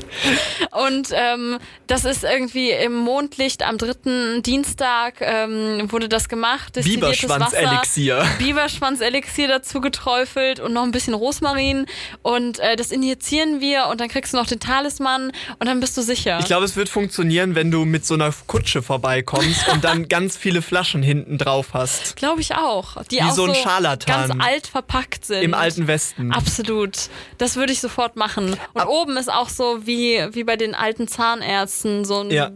[0.71, 6.73] Und ähm, das ist irgendwie im Mondlicht am dritten Dienstag ähm, wurde das gemacht.
[6.73, 8.25] Biberschwanz-Elixier.
[8.39, 11.85] Biberschwanz-Elixier dazu geträufelt und noch ein bisschen Rosmarin.
[12.21, 15.97] Und äh, das injizieren wir und dann kriegst du noch den Talisman und dann bist
[15.97, 16.39] du sicher.
[16.39, 20.37] Ich glaube, es wird funktionieren, wenn du mit so einer Kutsche vorbeikommst und dann ganz
[20.37, 22.15] viele Flaschen hinten drauf hast.
[22.15, 23.03] Glaube ich auch.
[23.05, 24.29] Die Wie auch so ein Scharlatan.
[24.29, 25.41] ganz alt verpackt sind.
[25.43, 26.31] Im alten Westen.
[26.31, 27.09] Absolut.
[27.37, 28.57] Das würde ich sofort machen.
[28.73, 32.51] Und Ab- oben ist auch so wie, wie bei den alten Zahnärzten so ein, Ja.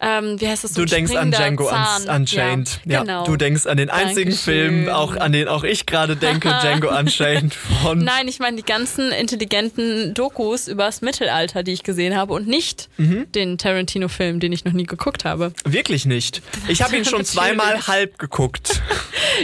[0.00, 0.74] ähm, wie heißt das?
[0.74, 2.02] So Du denkst an Django Zahn.
[2.08, 2.80] Un Unchained.
[2.84, 3.24] Ja, genau.
[3.24, 4.84] Du denkst an den einzigen Dankeschön.
[4.84, 8.64] Film, auch an den auch ich gerade denke, Django Unchained von Nein, ich meine die
[8.64, 13.30] ganzen intelligenten Dokus übers Mittelalter, die ich gesehen habe und nicht Mhm.
[13.32, 15.52] den Tarantino-Film, den ich noch nie geguckt habe.
[15.64, 16.42] Wirklich nicht.
[16.68, 18.80] Ich habe ihn schon zweimal halb geguckt.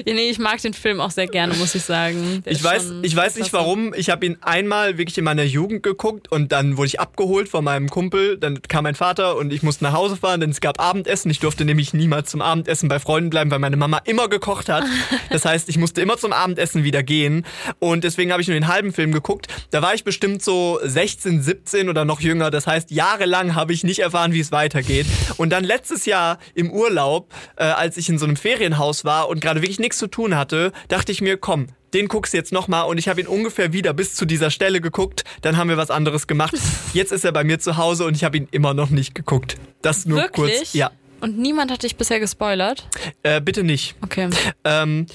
[0.04, 2.42] Ja, nee, ich mag den Film auch sehr gerne, muss ich sagen.
[2.44, 3.94] Der Ich weiß, ich weiß nicht warum.
[3.94, 7.64] Ich habe ihn einmal wirklich in meiner Jugend geguckt und dann wurde ich abgeholt von
[7.64, 8.38] meinem Kumpel.
[8.38, 11.30] Dann kam mein Vater und ich musste nach Hause fahren, denn es gab Abendessen.
[11.30, 14.84] Ich durfte nämlich niemals zum Abendessen bei Freunden bleiben, weil meine Mama immer gekocht hat.
[15.30, 17.44] Das heißt, ich musste immer zum Abendessen wieder gehen.
[17.78, 19.48] Und deswegen habe ich nur den halben Film geguckt.
[19.70, 22.50] Da war ich bestimmt so 16, 17 oder noch jünger.
[22.50, 25.06] Das heißt, jahrelang habe ich nicht erfahren, wie es weitergeht.
[25.36, 29.40] Und dann letztes Jahr im Urlaub, äh, als ich in so einem Ferienhaus war und
[29.40, 32.87] gerade wirklich nichts zu tun hatte, dachte ich mir, komm, den guckst du jetzt nochmal
[32.87, 35.24] und ich habe ihn ungefähr wieder bis zu dieser Stelle geguckt.
[35.42, 36.55] Dann haben wir was anderes gemacht.
[36.92, 39.57] Jetzt ist er bei mir zu Hause und ich habe ihn immer noch nicht geguckt.
[39.83, 40.57] Das nur Wirklich?
[40.59, 40.72] kurz.
[40.74, 42.88] Ja, Und niemand hat dich bisher gespoilert?
[43.22, 43.96] äh, bitte nicht.
[44.02, 44.29] Okay.
[44.64, 45.07] Ähm,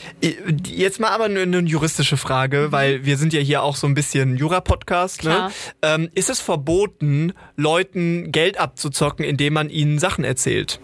[0.67, 3.93] jetzt mal aber eine, eine juristische Frage, weil wir sind ja hier auch so ein
[3.93, 5.23] bisschen Jura-Podcast.
[5.23, 5.49] Ne?
[5.81, 10.79] Ähm, ist es verboten, Leuten Geld abzuzocken, indem man ihnen Sachen erzählt?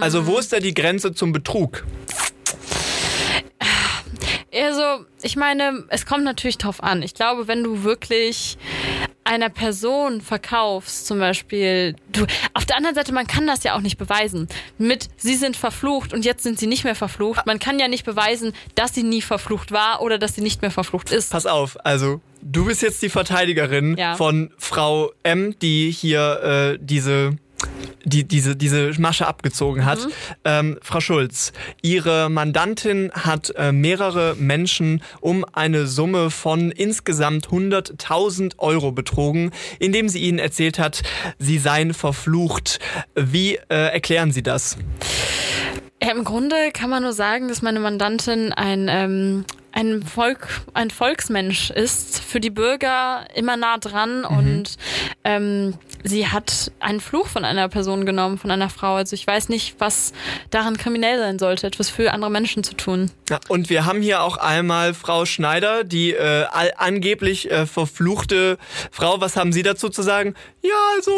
[0.00, 1.84] Also wo ist da die Grenze zum Betrug?
[4.54, 7.02] Also, ich meine, es kommt natürlich drauf an.
[7.02, 8.58] Ich glaube, wenn du wirklich
[9.24, 13.80] einer Person verkaufst, zum Beispiel, du, auf der anderen Seite, man kann das ja auch
[13.80, 14.48] nicht beweisen.
[14.76, 17.46] Mit, sie sind verflucht und jetzt sind sie nicht mehr verflucht.
[17.46, 20.70] Man kann ja nicht beweisen, dass sie nie verflucht war oder dass sie nicht mehr
[20.72, 21.30] verflucht ist.
[21.30, 24.16] Pass auf, also du bist jetzt die Verteidigerin Ja.
[24.16, 27.38] von Frau M, die hier äh, diese
[28.04, 29.98] die diese diese Masche abgezogen hat.
[30.44, 38.58] Ähm, Frau Schulz, Ihre Mandantin hat äh, mehrere Menschen um eine Summe von insgesamt 100.000
[38.58, 41.02] Euro betrogen, indem sie ihnen erzählt hat,
[41.38, 42.80] sie seien verflucht.
[43.14, 44.76] Wie äh, erklären Sie das?
[46.02, 50.90] Ja, Im Grunde kann man nur sagen, dass meine Mandantin ein, ähm, ein, Volk, ein
[50.90, 54.78] Volksmensch ist, für die Bürger immer nah dran und
[55.22, 58.96] ähm, sie hat einen Fluch von einer Person genommen, von einer Frau.
[58.96, 60.12] Also ich weiß nicht, was
[60.50, 63.12] daran kriminell sein sollte, etwas für andere Menschen zu tun.
[63.30, 66.46] Ja, und wir haben hier auch einmal Frau Schneider, die äh,
[66.78, 68.58] angeblich äh, verfluchte
[68.90, 69.20] Frau.
[69.20, 70.34] Was haben Sie dazu zu sagen?
[70.62, 71.12] Ja, also.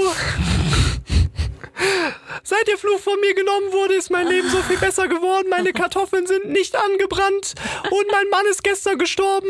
[2.42, 5.49] Seit der Fluch von mir genommen wurde, ist mein Leben so viel besser geworden.
[5.51, 7.55] Meine Kartoffeln sind nicht angebrannt
[7.90, 9.49] und mein Mann ist gestern gestorben.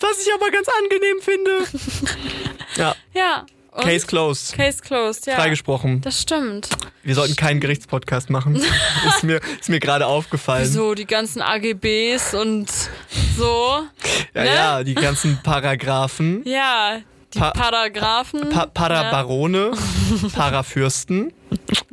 [0.00, 2.20] Was ich aber ganz angenehm finde.
[2.76, 3.46] Ja, Ja.
[3.70, 4.54] Und Case closed.
[4.56, 5.36] Case closed, ja.
[5.36, 6.00] Freigesprochen.
[6.00, 6.68] Das stimmt.
[7.04, 8.56] Wir sollten keinen Gerichtspodcast machen.
[9.08, 10.66] ist mir, ist mir gerade aufgefallen.
[10.66, 12.68] So, die ganzen AGBs und
[13.36, 13.84] so.
[14.34, 14.54] Ja, ne?
[14.54, 16.42] ja, die ganzen Paragraphen.
[16.44, 16.98] Ja,
[17.34, 18.48] die Pa- Paragraphen.
[18.48, 19.72] Pa Parabarone,
[20.34, 21.32] Parafürsten.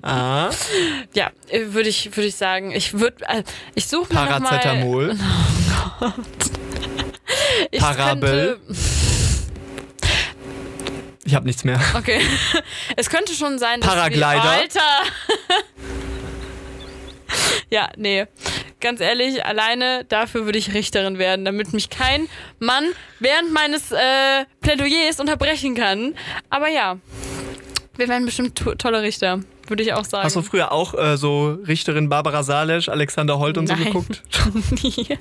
[0.02, 0.50] Ah,
[1.14, 2.72] Ja, würde ich, würde ich sagen.
[2.72, 4.28] Ich würde, äh, ich suche mal.
[4.28, 5.16] Paracetamol.
[7.72, 8.60] Ich Parabel.
[8.68, 8.76] Könnte,
[11.26, 11.80] Ich habe nichts mehr.
[11.98, 12.22] okay.
[12.96, 14.44] es könnte schon sein, dass Paraglider.
[14.44, 14.80] Wir, Alter.
[17.70, 18.26] ja, nee.
[18.80, 22.28] Ganz ehrlich, alleine dafür würde ich Richterin werden, damit mich kein
[22.60, 22.86] Mann
[23.20, 26.14] während meines äh, Plädoyers unterbrechen kann.
[26.52, 26.98] Aber ja,
[27.98, 30.24] wir werden bestimmt to tolle Richter, würde ich auch sagen.
[30.24, 33.86] Hast du früher auch äh, so Richterin Barbara Salesch, Alexander Holt und so Nein.
[33.86, 34.24] geguckt?
[34.84, 35.18] Nie.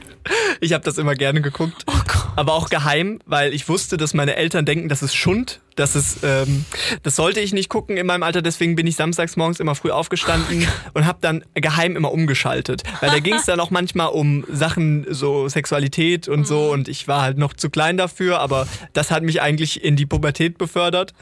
[0.61, 1.85] Ich habe das immer gerne geguckt.
[1.87, 2.25] Oh Gott.
[2.37, 5.61] Aber auch geheim, weil ich wusste, dass meine Eltern denken, das ist Schund.
[5.77, 6.65] Das ist, ähm,
[7.03, 8.43] das sollte ich nicht gucken in meinem Alter.
[8.43, 12.85] Deswegen bin ich samstags morgens immer früh aufgestanden und habe dann geheim immer umgeschaltet.
[13.01, 16.71] Weil da ging es dann auch manchmal um Sachen so Sexualität und so.
[16.71, 18.39] Und ich war halt noch zu klein dafür.
[18.39, 21.13] Aber das hat mich eigentlich in die Pubertät befördert.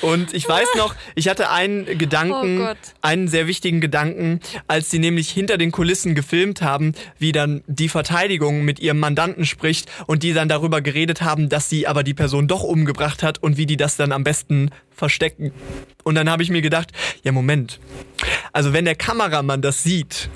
[0.00, 2.78] Und ich weiß noch, ich hatte einen Gedanken, Gott.
[3.00, 7.88] einen sehr wichtigen Gedanken, als sie nämlich hinter den Kulissen gefilmt haben, wie dann die
[7.88, 12.14] Verteidigung mit ihrem Mandanten spricht und die dann darüber geredet haben, dass sie aber die
[12.14, 15.52] Person doch umgebracht hat und wie die das dann am besten verstecken.
[16.04, 17.80] Und dann habe ich mir gedacht, ja Moment,
[18.52, 20.28] also wenn der Kameramann das sieht,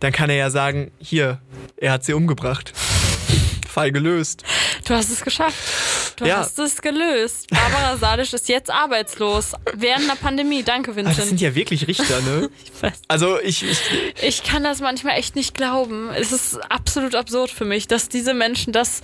[0.00, 1.40] dann kann er ja sagen, hier,
[1.76, 2.72] er hat sie umgebracht.
[3.70, 4.42] Fall gelöst.
[4.86, 5.56] Du hast es geschafft.
[6.16, 6.38] Du Ja.
[6.38, 7.48] hast es gelöst.
[7.50, 9.52] Barbara Salisch ist jetzt arbeitslos.
[9.74, 10.62] Während einer Pandemie.
[10.62, 11.40] Danke, Aber das sind Vincent.
[11.40, 12.50] ja wirklich Richter, ne?
[12.64, 12.92] Ich weiß.
[13.08, 13.78] Also ich, ich
[14.22, 16.10] Ich kann das manchmal echt nicht glauben.
[16.10, 19.00] Es ist absolut absurd für mich, dass diese Menschen das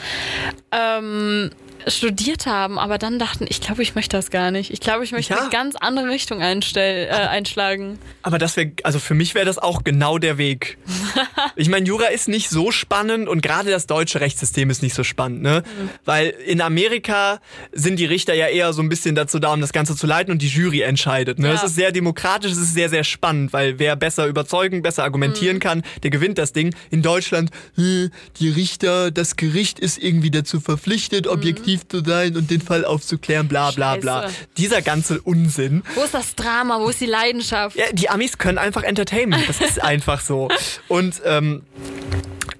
[0.72, 1.50] ähm,
[1.88, 4.72] studiert haben, aber dann dachten, ich glaube, ich möchte das gar nicht.
[4.72, 5.40] Ich glaube, ich möchte Ja.
[5.40, 7.98] eine ganz andere Richtung einstell, äh, einschlagen.
[8.22, 10.78] Aber das wäre, also für mich wäre das auch genau der Weg.
[11.58, 15.04] Ich meine, Jura ist nicht so spannend und gerade das deutsche Rechtssystem ist nicht so
[15.04, 15.62] spannend, ne?
[16.04, 17.40] Weil in Amerika
[17.72, 20.30] sind die Richter ja eher so ein bisschen dazu da, um das Ganze zu leiten
[20.30, 21.38] und die Jury entscheidet.
[21.38, 21.48] Ne?
[21.48, 21.54] Ja.
[21.54, 25.58] Es ist sehr demokratisch, es ist sehr, sehr spannend, weil wer besser überzeugen, besser argumentieren
[25.58, 26.74] kann, der gewinnt das Ding.
[26.90, 32.50] In Deutschland, äh, die Richter, das Gericht ist irgendwie dazu verpflichtet, objektiv zu sein und
[32.50, 34.22] den Fall aufzuklären, bla bla bla.
[34.22, 34.34] Scheiße.
[34.56, 35.82] Dieser ganze Unsinn.
[35.94, 36.80] Wo ist das Drama?
[36.80, 37.76] Wo ist die Leidenschaft?
[37.76, 39.48] Ja, die Amis können einfach Entertainment.
[39.48, 40.48] Das ist einfach so.
[40.88, 41.62] Und ähm,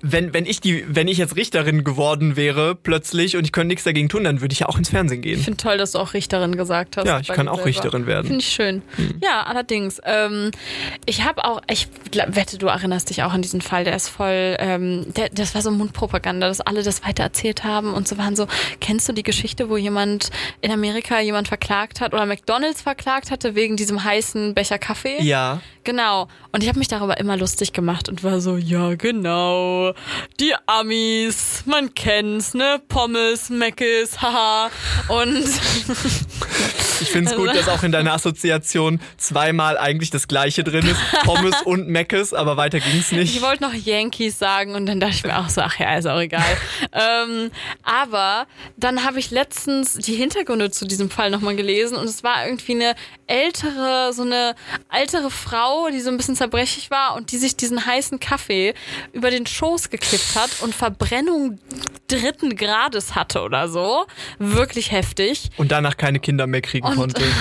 [0.03, 3.85] wenn, wenn ich die, wenn ich jetzt Richterin geworden wäre plötzlich und ich könnte nichts
[3.85, 5.39] dagegen tun, dann würde ich ja auch ins Fernsehen gehen.
[5.39, 7.07] Ich finde toll, dass du auch Richterin gesagt hast.
[7.07, 7.67] Ja, ich kann auch selber.
[7.67, 8.27] Richterin werden.
[8.27, 8.83] Finde ich schön.
[9.23, 10.01] Ja, allerdings.
[10.05, 10.51] Ähm,
[11.05, 11.89] ich habe auch, ich
[12.27, 15.63] wette, du erinnerst dich auch an diesen Fall, der ist voll, ähm, der, das war
[15.63, 18.47] so Mundpropaganda, dass alle das weiter erzählt haben und so waren so,
[18.81, 20.31] kennst du die Geschichte, wo jemand
[20.61, 25.23] in Amerika jemand verklagt hat oder McDonalds verklagt hatte wegen diesem heißen Becher Kaffee?
[25.23, 25.61] Ja.
[25.85, 26.29] Genau.
[26.53, 29.86] Und ich habe mich darüber immer lustig gemacht und war so, ja, genau.
[30.41, 32.81] Die Amis, man kennt's, ne?
[32.89, 34.71] Pommes, Meckes, haha.
[35.09, 35.45] Und
[37.01, 40.99] Ich finde es gut, dass auch in deiner Assoziation zweimal eigentlich das Gleiche drin ist.
[41.25, 43.35] Pommes und Meckes, aber weiter ging's nicht.
[43.35, 46.07] ich wollte noch Yankees sagen und dann dachte ich mir auch so, ach ja, ist
[46.07, 46.45] auch egal.
[46.93, 47.51] ähm,
[47.83, 48.47] aber
[48.77, 52.73] dann habe ich letztens die Hintergründe zu diesem Fall nochmal gelesen und es war irgendwie
[52.73, 52.95] eine
[53.27, 54.55] ältere, so eine
[54.91, 58.75] ältere Frau, die so ein bisschen zerbrechlich war und die sich diesen heißen Kaffee
[59.13, 61.59] über den Schoß gekippt hat und Verbrennung
[62.09, 64.07] dritten Grades hatte oder so.
[64.39, 65.51] Wirklich heftig.
[65.57, 67.23] Und danach keine Kinder mehr kriegen Und- konnte.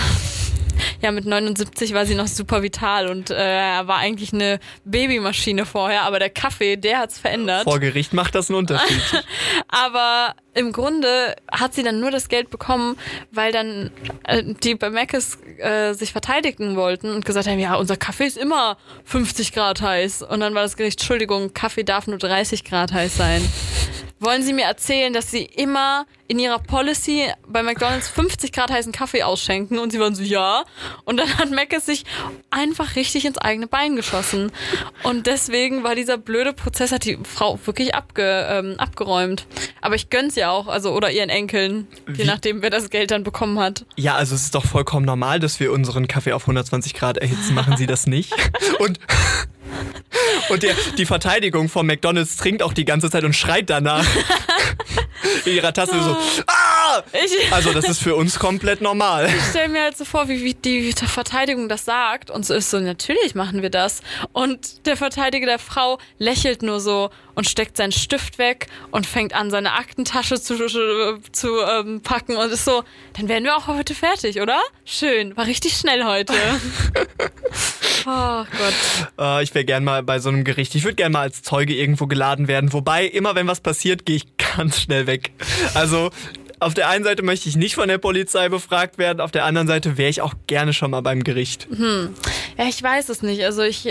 [1.01, 6.03] Ja, mit 79 war sie noch super vital und äh, war eigentlich eine Babymaschine vorher,
[6.03, 7.63] aber der Kaffee, der hat's verändert.
[7.63, 9.01] Vor Gericht macht das einen Unterschied.
[9.67, 12.97] Aber im Grunde hat sie dann nur das Geld bekommen,
[13.31, 13.91] weil dann
[14.23, 18.37] äh, die bei Mc's äh, sich verteidigen wollten und gesagt haben, ja, unser Kaffee ist
[18.37, 20.21] immer 50 Grad heiß.
[20.21, 23.41] Und dann war das Gericht, Entschuldigung, Kaffee darf nur 30 Grad heiß sein.
[24.25, 28.91] Wollen Sie mir erzählen, dass Sie immer in Ihrer Policy bei McDonalds 50 Grad heißen
[28.91, 29.77] Kaffee ausschenken?
[29.77, 30.65] Und sie waren so, ja.
[31.03, 32.05] Und dann hat Mc's sich
[32.49, 34.51] einfach richtig ins eigene Bein geschossen.
[35.03, 39.45] Und deswegen war dieser blöde Prozess, hat die Frau wirklich abge, ähm, abgeräumt.
[39.81, 42.25] Aber ich gönn's ja auch, also oder ihren Enkeln, je Wie?
[42.25, 43.85] nachdem, wer das Geld dann bekommen hat.
[43.95, 47.53] Ja, also es ist doch vollkommen normal, dass wir unseren Kaffee auf 120 Grad erhitzen.
[47.53, 48.33] Machen Sie das nicht?
[48.79, 48.99] Und,
[50.49, 54.05] und der, die Verteidigung von McDonalds trinkt auch die ganze Zeit und schreit danach.
[55.45, 56.74] In ihrer Tasse so, ah!
[57.13, 59.27] Ich, Also das ist für uns komplett normal.
[59.27, 62.31] ich stelle mir halt so vor, wie, wie die Verteidigung das sagt.
[62.31, 64.01] Und so ist so, natürlich machen wir das.
[64.33, 69.33] Und der Verteidiger der Frau lächelt nur so und steckt seinen Stift weg und fängt
[69.33, 70.55] an, seine Aktentasche zu,
[71.31, 74.59] zu ähm, packen und ist so, dann wären wir auch heute fertig, oder?
[74.85, 76.33] Schön, war richtig schnell heute.
[78.05, 79.19] oh Gott.
[79.19, 80.75] Äh, ich wäre gern mal bei so einem Gericht.
[80.75, 82.73] Ich würde gern mal als Zeuge irgendwo geladen werden.
[82.73, 84.25] Wobei, immer wenn was passiert, gehe ich
[84.57, 85.31] ganz schnell weg.
[85.73, 86.11] Also
[86.65, 89.67] auf der einen Seite möchte ich nicht von der Polizei befragt werden, auf der anderen
[89.67, 91.67] Seite wäre ich auch gerne schon mal beim Gericht.
[92.57, 93.43] Ja, ich weiß es nicht.
[93.43, 93.87] Also ich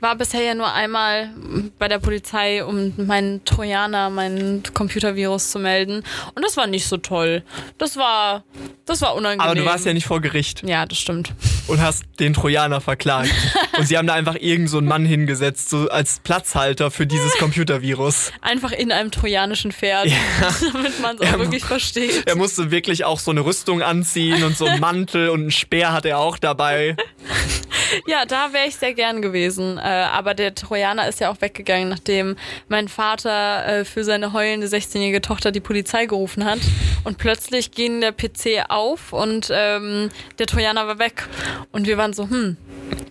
[0.00, 1.30] war bisher ja nur einmal
[1.78, 6.02] bei der Polizei, um meinen Trojaner, meinen Computervirus zu melden.
[6.34, 7.44] Und das war nicht so toll.
[7.78, 8.42] Das war,
[8.84, 9.40] das war unangenehm.
[9.40, 11.32] Aber du warst ja nicht vor Gericht Ja, das stimmt.
[11.68, 13.30] Und hast den Trojaner verklagt.
[13.78, 17.32] Und sie haben da einfach irgend so einen Mann hingesetzt, so als Platzhalter für dieses
[17.38, 18.32] Computervirus.
[18.40, 20.08] Einfach in einem trojanischen Pferd,
[20.72, 22.24] damit man es auch Er- wirklich versteht.
[22.26, 25.92] Er musste wirklich auch so eine Rüstung anziehen und so einen Mantel und einen Speer
[25.92, 26.96] hat er auch dabei.
[28.06, 29.78] Ja, da wäre ich sehr gern gewesen.
[29.78, 32.36] Äh, aber der Trojaner ist ja auch weggegangen, nachdem
[32.68, 36.58] mein Vater äh, für seine heulende 16-jährige Tochter die Polizei gerufen hat.
[37.04, 41.28] Und plötzlich ging der PC auf und ähm, der Trojaner war weg.
[41.72, 42.56] Und wir waren so, hm,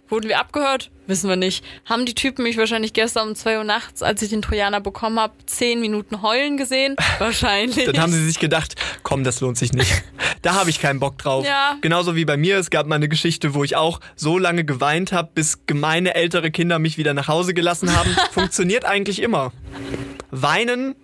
[0.10, 0.92] wurden wir abgehört?
[1.06, 1.64] Wissen wir nicht.
[1.86, 5.20] Haben die Typen mich wahrscheinlich gestern um 2 Uhr nachts, als ich den Trojaner bekommen
[5.20, 6.96] habe, 10 Minuten heulen gesehen?
[7.20, 7.86] Wahrscheinlich.
[7.86, 10.04] Dann haben sie sich gedacht, komm, das lohnt sich nicht.
[10.44, 11.46] Da habe ich keinen Bock drauf.
[11.46, 11.78] Ja.
[11.82, 12.58] Genauso wie bei mir.
[12.58, 16.52] Es gab mal eine Geschichte, wo ich auch so lange geweint habe, bis gemeine ältere
[16.52, 18.15] Kinder mich wieder nach Hause gelassen haben.
[18.32, 19.52] Funktioniert eigentlich immer.
[20.30, 20.96] Weinen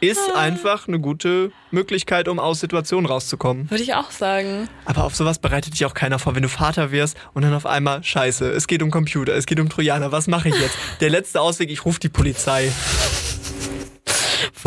[0.00, 3.70] ist einfach eine gute Möglichkeit, um aus Situationen rauszukommen.
[3.70, 4.68] Würde ich auch sagen.
[4.84, 7.66] Aber auf sowas bereitet dich auch keiner vor, wenn du Vater wirst und dann auf
[7.66, 10.76] einmal, scheiße, es geht um Computer, es geht um Trojaner, was mache ich jetzt?
[11.00, 12.70] Der letzte Ausweg, ich rufe die Polizei.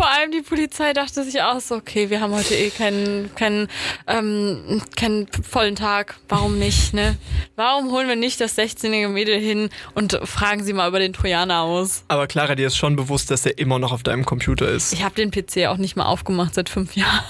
[0.00, 3.68] Vor allem die Polizei dachte sich auch so, okay, wir haben heute eh keinen, keinen,
[4.06, 6.18] ähm, keinen vollen Tag.
[6.26, 7.18] Warum nicht, ne?
[7.54, 11.60] Warum holen wir nicht das 16-jährige Mädel hin und fragen sie mal über den Trojaner
[11.60, 12.04] aus?
[12.08, 14.94] Aber Clara, dir ist schon bewusst, dass er immer noch auf deinem Computer ist.
[14.94, 17.20] Ich habe den PC auch nicht mal aufgemacht seit fünf Jahren.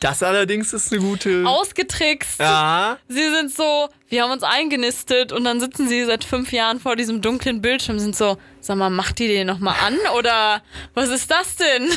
[0.00, 1.44] Das allerdings ist eine gute.
[1.46, 2.40] Ausgetrickst.
[2.40, 2.98] Ja.
[3.08, 6.96] Sie sind so, wir haben uns eingenistet und dann sitzen sie seit fünf Jahren vor
[6.96, 10.62] diesem dunklen Bildschirm, sind so, sag mal, macht die den nochmal an oder
[10.94, 11.88] was ist das denn?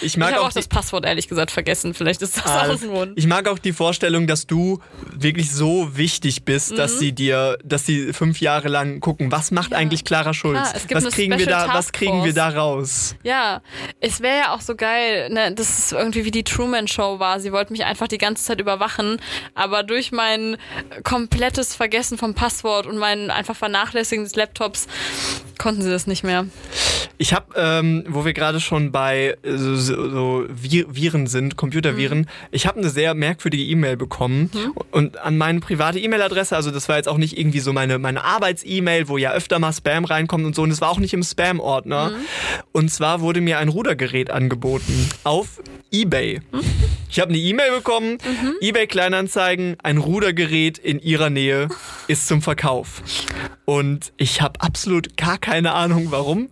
[0.00, 1.92] Ich mag ich habe auch auch das Passwort ehrlich gesagt vergessen.
[1.94, 3.12] Vielleicht ist das Ah, auch ein Grund.
[3.16, 4.80] Ich mag auch die Vorstellung, dass du
[5.12, 6.98] wirklich so wichtig bist, dass Mhm.
[6.98, 10.72] sie dir, dass sie fünf Jahre lang gucken, was macht eigentlich Clara Schulz?
[10.88, 13.14] Gibt was kriegen wir da, was kriegen wir da raus?
[13.22, 13.60] Ja,
[14.00, 17.40] es wäre ja auch so geil, ne, das ist irgendwie wie die Truman Show war.
[17.40, 19.20] Sie wollten mich einfach die ganze Zeit überwachen,
[19.54, 20.56] aber durch mein
[21.02, 24.86] komplettes Vergessen vom Passwort und mein einfach Vernachlässigen des Laptops
[25.58, 26.46] konnten sie das nicht mehr.
[27.18, 32.26] Ich habe, ähm, wo wir gerade schon bei äh, so, so Vi- Viren sind, Computerviren,
[32.50, 34.50] ich habe eine sehr merkwürdige E-Mail bekommen
[34.90, 38.24] und an meine private E-Mail-Adresse, also das war jetzt auch nicht irgendwie so meine, meine
[38.24, 41.22] Arbeits-E-Mail, wo ja öfter mal Spam reinkommt und so, und es war auch nicht im
[41.22, 42.12] Spam-Ordner.
[42.72, 45.60] Und zwar wurde mir ein Rudergerät angeboten auf
[45.92, 46.40] eBay.
[47.10, 48.18] Ich habe eine E-Mail bekommen,
[48.60, 51.68] eBay Kleinanzeigen, ein Rudergerät in ihrer Nähe
[52.06, 53.02] ist zum Verkauf.
[53.64, 56.48] Und ich habe absolut gar keine Ahnung, warum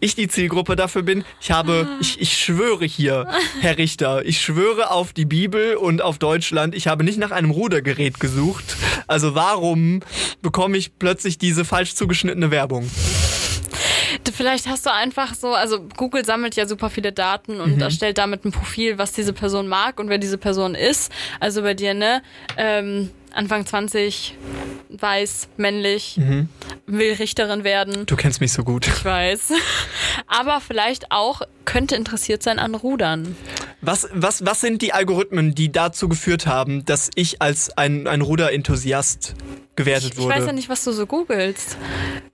[0.00, 1.24] ich die Zielgruppe dafür bin.
[1.40, 3.26] Ich habe, ich, ich schwöre hier,
[3.60, 7.50] Herr Richter, ich schwöre auf die Bibel und auf Deutschland, ich habe nicht nach einem
[7.50, 8.76] Rudergerät gesucht.
[9.06, 10.00] Also warum
[10.42, 12.90] bekomme ich plötzlich diese falsch zugeschnittene Werbung?
[14.30, 18.44] Vielleicht hast du einfach so, also Google sammelt ja super viele Daten und erstellt damit
[18.44, 21.10] ein Profil, was diese Person mag und wer diese Person ist.
[21.40, 22.22] Also bei dir, ne?
[22.56, 24.36] Ähm, Anfang 20,
[24.90, 26.20] weiß, männlich,
[26.86, 28.04] will Richterin werden.
[28.04, 28.86] Du kennst mich so gut.
[28.86, 29.52] Ich weiß.
[30.26, 33.34] Aber vielleicht auch könnte interessiert sein an Rudern.
[33.80, 38.20] Was, was, was sind die Algorithmen, die dazu geführt haben, dass ich als ein, ein
[38.20, 39.34] Ruderenthusiast
[39.76, 40.34] gewertet Ich wurde?
[40.36, 41.76] weiß ja nicht, was du so googelst.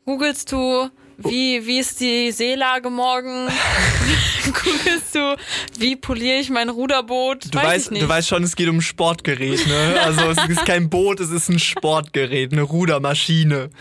[0.04, 3.48] Googelst du, wie, wie ist die Seelage morgen?
[4.44, 5.36] googelst du,
[5.78, 7.52] wie poliere ich mein Ruderboot?
[7.52, 10.00] Du weiß weißt, du weißt schon, es geht um ein Sportgerät, ne?
[10.02, 13.70] Also es ist kein Boot, es ist ein Sportgerät, eine Rudermaschine.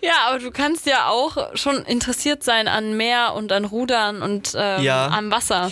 [0.00, 4.52] Ja, aber du kannst ja auch schon interessiert sein an Meer und an Rudern und
[4.56, 5.08] ähm, Ja.
[5.08, 5.70] am Wasser.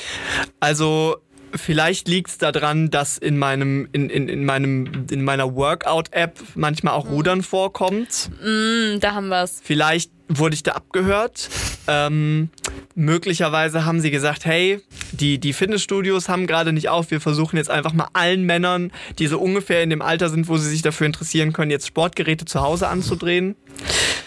[0.60, 1.16] Also
[1.54, 7.08] vielleicht liegt's daran, dass in meinem in, in, in meinem in meiner Workout-App manchmal auch
[7.08, 8.30] Rudern vorkommt.
[8.40, 9.60] Hm, da haben wir's.
[9.62, 11.48] Vielleicht wurde ich da abgehört.
[11.86, 12.50] Ähm,
[12.94, 14.80] möglicherweise haben sie gesagt, hey,
[15.12, 17.10] die, die Fitnessstudios haben gerade nicht auf.
[17.10, 20.56] Wir versuchen jetzt einfach mal allen Männern, die so ungefähr in dem Alter sind, wo
[20.56, 23.56] sie sich dafür interessieren können, jetzt Sportgeräte zu Hause anzudrehen.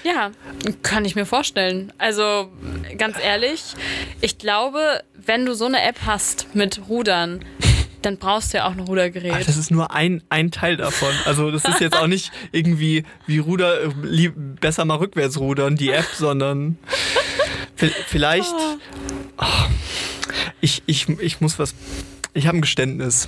[0.04, 0.32] Ja,
[0.82, 1.94] kann ich mir vorstellen.
[1.98, 2.52] Also
[2.98, 3.76] ganz ehrlich,
[4.20, 7.46] ich glaube, wenn du so eine App hast mit Rudern,
[8.06, 9.34] dann brauchst du ja auch ein Rudergerät.
[9.36, 11.10] Ach, das ist nur ein, ein Teil davon.
[11.26, 13.78] Also das ist jetzt auch nicht irgendwie wie Ruder,
[14.60, 16.78] besser mal rückwärts rudern, die App, sondern
[17.78, 18.54] vi- vielleicht.
[19.38, 19.68] Ah,
[20.62, 21.74] ich, ich, ich muss was.
[22.34, 23.28] Ich habe ein Geständnis.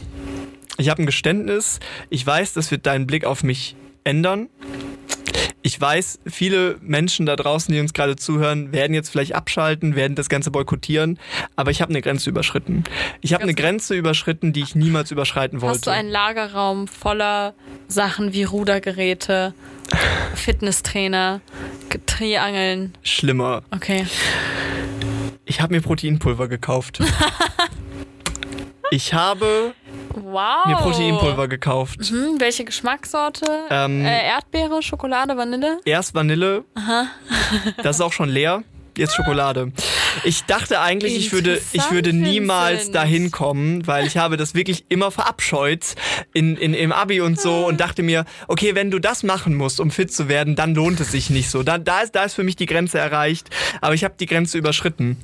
[0.77, 1.79] Ich habe ein Geständnis.
[2.09, 4.49] Ich weiß, das wird deinen Blick auf mich ändern.
[5.65, 10.13] Ich weiß, viele Menschen da draußen, die uns gerade zuhören, werden jetzt vielleicht abschalten, werden
[10.13, 11.17] das Ganze boykottieren,
[11.55, 12.83] aber ich habe eine Grenze überschritten.
[13.21, 15.73] Ich habe eine Grenze überschritten, die ich niemals überschreiten wollte.
[15.73, 17.55] Hast du einen Lagerraum voller
[17.87, 19.55] Sachen wie Rudergeräte,
[20.35, 21.41] Fitnesstrainer,
[22.05, 22.93] Triangeln?
[23.01, 23.63] Schlimmer.
[23.71, 24.05] Okay.
[25.45, 26.99] Ich habe mir Proteinpulver gekauft.
[28.91, 29.73] Ich habe
[30.15, 30.65] Wow.
[30.65, 31.99] mir Proteinpulver gekauft.
[32.09, 33.45] Hm, welche Geschmackssorte?
[33.69, 35.79] Ähm, äh, Erdbeere, Schokolade, Vanille?
[35.85, 36.63] Erst Vanille.
[37.83, 38.63] Das ist auch schon leer.
[38.97, 39.71] Jetzt Schokolade.
[40.23, 44.85] Ich dachte eigentlich, ich würde, ich würde niemals dahin kommen, weil ich habe das wirklich
[44.89, 45.95] immer verabscheut
[46.33, 49.79] in, in, im Abi und so und dachte mir, okay, wenn du das machen musst,
[49.79, 51.63] um fit zu werden, dann lohnt es sich nicht so.
[51.63, 53.49] Da, da, ist, da ist für mich die Grenze erreicht,
[53.81, 55.17] aber ich habe die Grenze überschritten.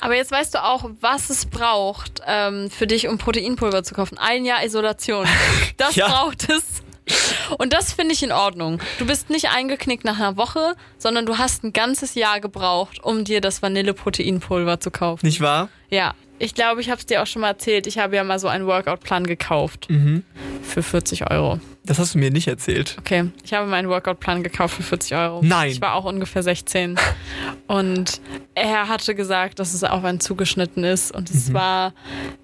[0.00, 4.18] Aber jetzt weißt du auch, was es braucht ähm, für dich, um Proteinpulver zu kaufen.
[4.18, 5.26] Ein Jahr Isolation.
[5.76, 6.06] Das Ja.
[6.08, 6.62] braucht es.
[7.58, 8.80] Und das finde ich in Ordnung.
[8.98, 13.24] Du bist nicht eingeknickt nach einer Woche, sondern du hast ein ganzes Jahr gebraucht, um
[13.24, 15.26] dir das Vanille-Proteinpulver zu kaufen.
[15.26, 15.68] Nicht wahr?
[15.90, 17.86] Ja, ich glaube, ich habe es dir auch schon mal erzählt.
[17.86, 19.88] Ich habe ja mal so einen Workout-Plan gekauft.
[20.62, 21.60] Für 40 Euro.
[21.86, 22.96] Das hast du mir nicht erzählt.
[22.98, 25.40] Okay, ich habe meinen Workout-Plan gekauft für 40 Euro.
[25.42, 25.70] Nein.
[25.70, 26.96] Ich war auch ungefähr 16.
[27.66, 28.22] Und
[28.54, 31.12] er hatte gesagt, dass es auf einen zugeschnitten ist.
[31.14, 31.54] Und es Mhm.
[31.54, 31.92] war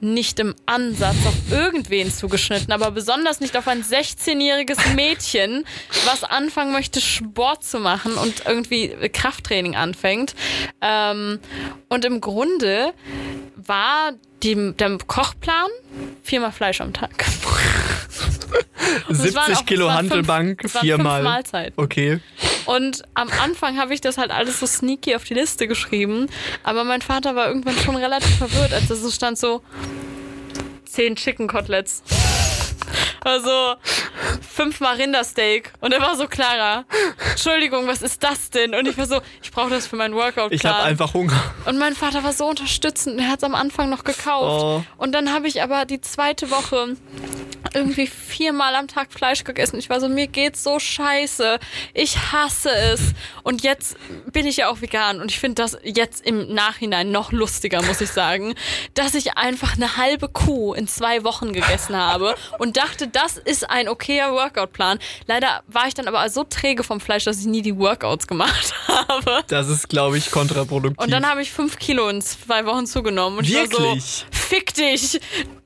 [0.01, 5.65] nicht im Ansatz auf irgendwen zugeschnitten, aber besonders nicht auf ein 16-jähriges Mädchen,
[6.05, 10.35] was anfangen möchte, Sport zu machen und irgendwie Krafttraining anfängt.
[10.83, 11.39] Ähm,
[11.89, 12.93] und im Grunde
[13.57, 14.13] war
[14.43, 15.69] die, der Kochplan
[16.23, 17.25] viermal Fleisch am Tag.
[19.09, 20.27] Es 70 waren auch- Kilo waren fünf-
[20.81, 21.23] viermal.
[21.23, 21.75] Mahlzeiten.
[21.77, 22.21] Okay.
[22.67, 26.29] Und am Anfang habe ich das halt alles so sneaky auf die Liste geschrieben.
[26.63, 29.63] Aber mein Vater war irgendwann schon relativ verwirrt, als es so stand so
[30.85, 32.03] zehn Chicken Koteletts.
[33.23, 33.75] Also
[34.41, 35.73] fünfmal Rindersteak.
[35.81, 36.85] Und er war so, Clara,
[37.31, 38.75] Entschuldigung, was ist das denn?
[38.75, 40.53] Und ich war so, ich brauche das für meinen Workout.
[40.53, 41.55] Ich habe einfach Hunger.
[41.67, 43.21] Und mein Vater war so unterstützend.
[43.21, 44.63] Er hat es am Anfang noch gekauft.
[44.63, 44.85] Oh.
[44.97, 46.97] Und dann habe ich aber die zweite Woche
[47.75, 49.79] irgendwie viermal am Tag Fleisch gegessen.
[49.79, 51.59] Ich war so, mir geht's so scheiße.
[51.95, 53.01] Ich hasse es.
[53.43, 53.97] Und jetzt
[54.33, 55.21] bin ich ja auch vegan.
[55.21, 58.55] Und ich finde das jetzt im Nachhinein noch lustiger, muss ich sagen,
[58.95, 63.69] dass ich einfach eine halbe Kuh in zwei Wochen gegessen habe und dachte, das ist
[63.69, 64.99] ein okayer Workout-Plan.
[65.27, 68.75] Leider war ich dann aber so träge vom Fleisch, dass ich nie die Workouts gemacht
[68.89, 69.43] habe.
[69.49, 70.99] Das ist, glaube ich, kontraproduktiv.
[70.99, 73.39] Und dann habe ich fünf Kilo in zwei Wochen zugenommen.
[73.39, 73.73] Und Wirklich?
[73.73, 75.21] ich war so, fick dich.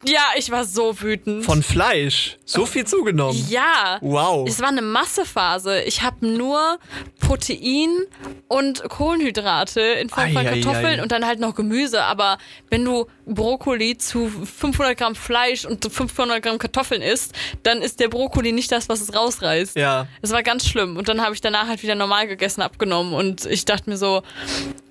[0.06, 1.44] Ja, ich war so wütend.
[1.44, 2.36] Von Fleisch.
[2.44, 3.44] So viel zugenommen.
[3.48, 3.98] ja.
[4.00, 4.46] Wow.
[4.48, 5.82] Es war eine Massephase.
[5.82, 6.78] Ich habe nur
[7.20, 7.88] Protein
[8.48, 11.02] und Kohlenhydrate in Form von Ei, ei, Kartoffeln ei.
[11.02, 12.02] und dann halt noch Gemüse.
[12.02, 12.38] Aber
[12.70, 17.32] wenn du Brokkoli zu 500 Gramm Fleisch und 500 Gramm Kartoffeln isst,
[17.62, 19.76] dann ist der Brokkoli nicht das, was es rausreißt.
[19.76, 20.06] Ja.
[20.20, 20.96] Es war ganz schlimm.
[20.96, 23.14] Und dann habe ich danach halt wieder normal gegessen, abgenommen.
[23.14, 24.22] Und ich dachte mir so,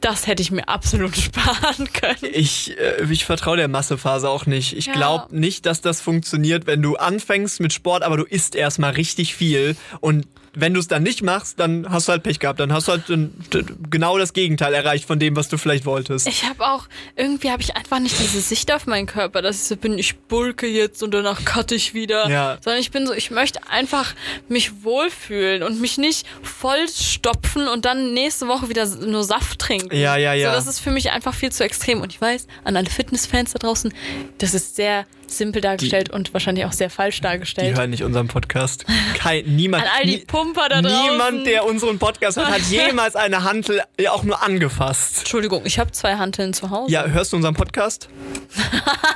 [0.04, 2.32] das hätte ich mir absolut sparen können.
[2.34, 4.76] Ich, äh, ich vertraue der Massephase auch nicht.
[4.78, 4.93] Ich Ja.
[4.93, 9.36] glaube nicht, dass das funktioniert, wenn du anfängst mit Sport, aber du isst erstmal richtig
[9.36, 12.60] viel und wenn du es dann nicht machst, dann hast du halt Pech gehabt.
[12.60, 16.28] Dann hast du halt äh, genau das Gegenteil erreicht von dem, was du vielleicht wolltest.
[16.28, 19.64] Ich habe auch, irgendwie habe ich einfach nicht diese Sicht auf meinen Körper, dass ich
[19.64, 22.30] so bin, ich bulke jetzt und danach cutte ich wieder.
[22.30, 22.58] Ja.
[22.62, 24.14] Sondern ich bin so, ich möchte einfach
[24.47, 29.95] mich wohlfühlen und mich nicht vollstopfen und dann nächste Woche wieder nur Saft trinken.
[29.95, 30.51] Ja, ja, ja.
[30.51, 32.01] So, das ist für mich einfach viel zu extrem.
[32.01, 33.93] Und ich weiß, an alle Fitnessfans da draußen,
[34.38, 37.78] das ist sehr simpel dargestellt und wahrscheinlich auch sehr falsch Die dargestellt.
[37.78, 38.86] hören nicht unseren Podcast.
[39.17, 41.11] Kein, niemand, An all die Pumper da draußen.
[41.11, 45.19] niemand, der unseren Podcast hört, hat jemals eine Hantel äh, auch nur angefasst.
[45.19, 46.91] Entschuldigung, ich habe zwei Hanteln zu Hause.
[46.91, 48.09] Ja, hörst du unseren Podcast?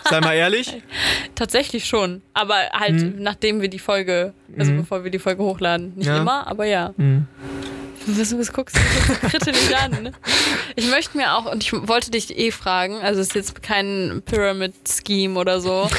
[0.10, 0.82] Sei mal ehrlich.
[1.36, 2.22] Tatsächlich schon.
[2.34, 5.94] Aber halt, nachdem wir die Folge, also bevor wir die Folge hochladen.
[5.96, 6.18] Nicht Ja.
[6.18, 6.94] immer, aber ja.
[8.18, 10.04] Was, was guckst du so kritisch an?
[10.04, 10.12] ne?
[10.78, 14.22] Ich möchte mir auch, und ich wollte dich eh fragen, also es ist jetzt kein
[14.26, 15.90] Pyramid-Scheme oder so.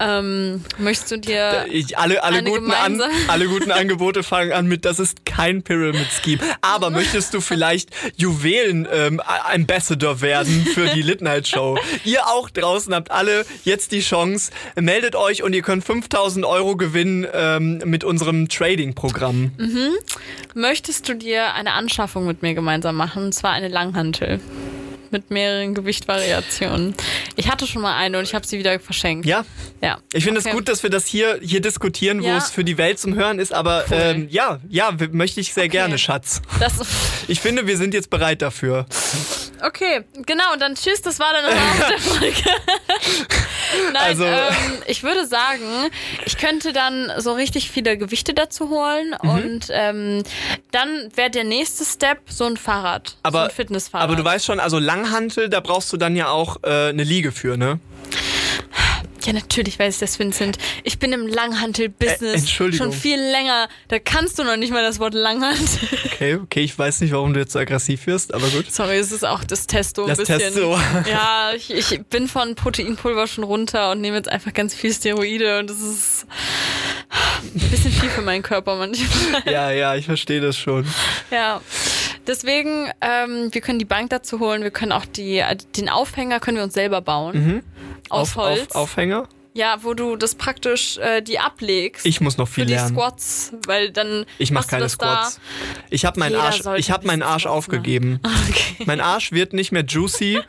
[0.00, 1.66] Ähm, möchtest du dir.
[1.70, 6.06] Ich, alle, alle, guten an, alle guten Angebote fangen an mit, das ist kein Pyramid
[6.10, 6.40] Scheme.
[6.62, 11.78] Aber möchtest du vielleicht Juwelen ähm, Ambassador werden für die Lit Night Show?
[12.04, 14.52] Ihr auch draußen habt alle jetzt die Chance.
[14.74, 19.52] Meldet euch und ihr könnt 5000 Euro gewinnen ähm, mit unserem Trading-Programm.
[20.54, 23.24] Möchtest du dir eine Anschaffung mit mir gemeinsam machen?
[23.24, 24.40] Und zwar eine Langhantel.
[25.12, 26.94] Mit mehreren Gewichtvariationen.
[27.36, 29.26] Ich hatte schon mal eine und ich habe sie wieder verschenkt.
[29.26, 29.44] Ja,
[29.80, 29.98] Ja.
[30.12, 30.54] ich finde es Okay.
[30.54, 32.36] gut, dass wir das hier, hier diskutieren, wo Ja.
[32.36, 33.52] es für die Welt zum Hören ist.
[33.52, 33.96] Aber Cool.
[34.00, 36.40] ähm, ja, ja, möchte ich sehr gerne, Schatz.
[36.60, 36.74] Das,
[37.28, 38.86] Ich finde, wir sind jetzt bereit dafür.
[39.64, 42.42] Okay, genau, und dann tschüss, das war dann Ende der Folge.
[43.92, 44.54] Nein, Also- ähm,
[44.86, 45.90] ich würde sagen,
[46.24, 49.30] ich könnte dann so richtig viele Gewichte dazu holen Mhm.
[49.30, 50.22] und ähm,
[50.72, 54.08] dann wäre der nächste Step so ein Fahrrad, so Aber, ein Fitnessfahrrad.
[54.08, 57.32] aber du weißt schon, also Langhantel, da brauchst du dann ja auch äh, eine Liege
[57.32, 57.80] für, ne?
[59.22, 60.56] Ja, natürlich weiß ich das, Vincent.
[60.82, 62.90] Ich bin im Langhantel-Business Entschuldigung.
[62.90, 63.68] schon viel länger.
[63.88, 65.88] Da kannst du noch nicht mal das Wort Langhantel.
[66.06, 68.72] Okay, okay, ich weiß nicht, warum du jetzt so aggressiv wirst, aber gut.
[68.72, 70.38] Sorry, es ist auch das Testo ein Das bisschen.
[70.38, 70.78] Testo.
[71.10, 75.58] Ja, ich, ich bin von Proteinpulver schon runter und nehme jetzt einfach ganz viel Steroide
[75.60, 76.26] und das ist
[77.54, 79.42] ein bisschen viel für meinen Körper manchmal.
[79.50, 80.86] Ja, ja, ich verstehe das schon.
[81.30, 81.60] Ja.
[82.26, 85.42] Deswegen, ähm, wir können die Bank dazu holen, wir können auch die,
[85.76, 87.36] den Aufhänger können wir uns selber bauen.
[87.36, 87.62] Aus Mhm.
[88.08, 88.70] Auf, Holz.
[88.70, 89.28] auf, Aufhänger?
[89.52, 92.06] Ja, wo du das praktisch äh, die ablegst.
[92.06, 92.94] Ich muss noch für viel die lernen.
[92.94, 95.40] Squats, weil dann Ich mache keine Squats.
[95.90, 98.20] Ich habe meinen Arsch, ich habe ein meinen Arsch Squats aufgegeben.
[98.22, 98.30] Da.
[98.50, 98.84] Okay.
[98.86, 100.40] Mein Arsch wird nicht mehr juicy.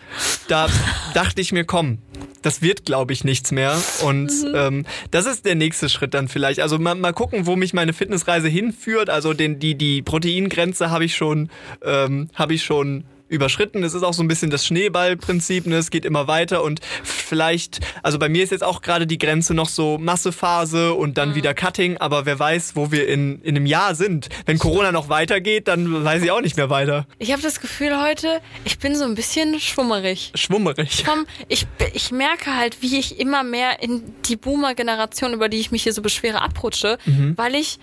[0.48, 0.68] Da
[1.14, 1.98] dachte ich mir, komm,
[2.42, 3.78] das wird, glaube ich, nichts mehr.
[4.04, 4.54] Und Mhm.
[4.56, 6.60] ähm, das ist der nächste Schritt dann vielleicht.
[6.62, 9.10] Also mal, mal gucken, wo mich meine Fitnessreise hinführt.
[9.10, 11.50] Also den, die, die Proteingrenze habe ich schon,
[11.84, 13.84] ähm, habe ich schon überschritten.
[13.84, 15.78] Es ist auch so ein bisschen das Schneeballprinzip, ne?
[15.78, 19.54] es geht immer weiter und vielleicht, also bei mir ist jetzt auch gerade die Grenze
[19.54, 21.36] noch so Massephase und dann mhm.
[21.36, 24.30] wieder Cutting, aber wer weiß, wo wir in, in einem Jahr sind.
[24.46, 27.08] Wenn Corona noch weitergeht, dann weiß ich auch nicht mehr weiter.
[27.20, 30.34] Ich habe das Gefühl heute, ich bin so ein bisschen schwummerig.
[30.36, 31.04] Schwummerig.
[31.08, 35.72] Komm, ich, ich merke halt, wie ich immer mehr in die Boomer-Generation, über die ich
[35.72, 37.38] mich hier so beschwere, abrutsche, mhm.
[37.38, 37.80] weil ich,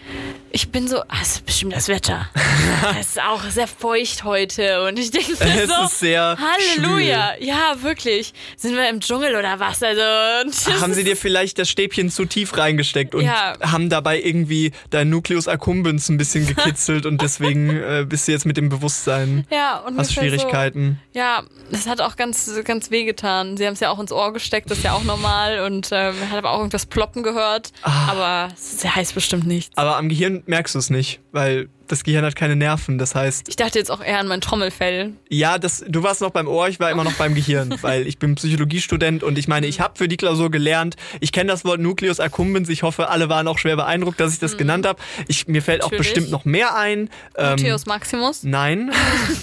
[0.50, 2.28] ich bin so, ah, das ist bestimmt das Wetter.
[3.00, 7.34] es ist auch sehr feucht heute und ich denke es so, ist sehr Halleluja.
[7.36, 7.46] Schwül.
[7.46, 8.32] Ja, wirklich.
[8.56, 9.82] Sind wir im Dschungel oder was?
[9.82, 10.00] Also,
[10.80, 13.54] haben sie dir vielleicht das Stäbchen zu tief reingesteckt und ja.
[13.60, 18.46] haben dabei irgendwie dein Nucleus accumbens ein bisschen gekitzelt und deswegen äh, bist du jetzt
[18.46, 19.46] mit dem Bewusstsein.
[19.50, 21.00] Ja, und hast Schwierigkeiten.
[21.12, 23.56] So, ja, das hat auch ganz, ganz weh getan.
[23.56, 26.12] Sie haben es ja auch ins Ohr gesteckt, das ist ja auch normal und äh,
[26.12, 27.72] hat aber auch irgendwas ploppen gehört.
[27.82, 28.08] Ah.
[28.10, 29.76] Aber es heißt bestimmt nichts.
[29.76, 32.98] Aber am Gehirn merkst du es nicht, weil das Gehirn hat keine Nerven.
[32.98, 33.48] Das heißt.
[33.48, 35.12] Ich dachte jetzt auch eher an mein Trommelfell.
[35.28, 38.18] Ja, das, du warst noch beim Ohr, ich war immer noch beim Gehirn, weil ich
[38.18, 40.96] bin Psychologiestudent und ich meine, ich habe für die Klausur gelernt.
[41.20, 42.68] Ich kenne das Wort Nucleus accumbens.
[42.68, 44.58] Ich hoffe, alle waren auch schwer beeindruckt, dass ich das mhm.
[44.58, 45.00] genannt habe.
[45.46, 45.82] mir fällt Natürlich.
[45.82, 47.10] auch bestimmt noch mehr ein.
[47.36, 48.42] Ähm, Nucleus Maximus?
[48.42, 48.90] Nein,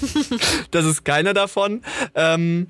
[0.72, 1.82] das ist keiner davon.
[2.16, 2.68] Ähm,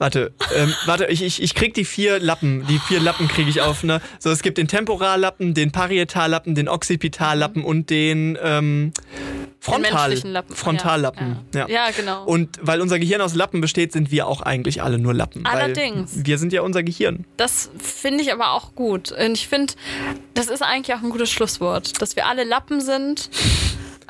[0.00, 2.66] Warte, ähm, warte, ich, ich, ich krieg die vier Lappen.
[2.66, 4.00] Die vier Lappen kriege ich auf, ne?
[4.18, 8.92] So, es gibt den Temporallappen, den Parietallappen, den Occipitallappen und den ähm,
[9.60, 10.56] Frontal, Lappen.
[10.56, 11.36] Frontallappen.
[11.54, 11.68] Ja, ja.
[11.68, 12.24] ja, genau.
[12.24, 15.44] Und weil unser Gehirn aus Lappen besteht, sind wir auch eigentlich alle nur Lappen.
[15.44, 16.12] Allerdings.
[16.24, 17.26] wir sind ja unser Gehirn.
[17.36, 19.12] Das finde ich aber auch gut.
[19.12, 19.74] Und ich finde,
[20.32, 23.28] das ist eigentlich auch ein gutes Schlusswort, dass wir alle Lappen sind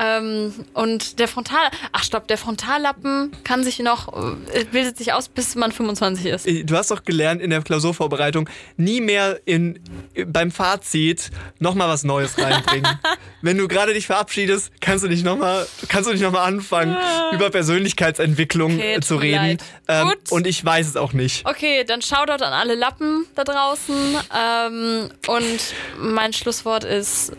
[0.01, 4.09] ähm, und der Frontal, ach stopp, der Frontallappen kann sich noch,
[4.53, 6.47] äh, bildet sich aus, bis man 25 ist.
[6.47, 9.79] Äh, du hast doch gelernt in der Klausurvorbereitung, nie mehr in,
[10.27, 12.99] beim Fazit nochmal was Neues reinbringen.
[13.43, 17.33] Wenn du gerade dich verabschiedest, kannst du nicht nochmal, kannst du nicht nochmal anfangen, ah.
[17.35, 19.59] über Persönlichkeitsentwicklung okay, zu reden.
[19.89, 20.33] Ähm, Gut.
[20.33, 21.47] Und ich weiß es auch nicht.
[21.47, 24.17] Okay, dann Shoutout an alle Lappen da draußen.
[24.35, 27.33] Ähm, und mein Schlusswort ist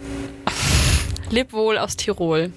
[1.32, 2.52] Leb wohl aus Tirol.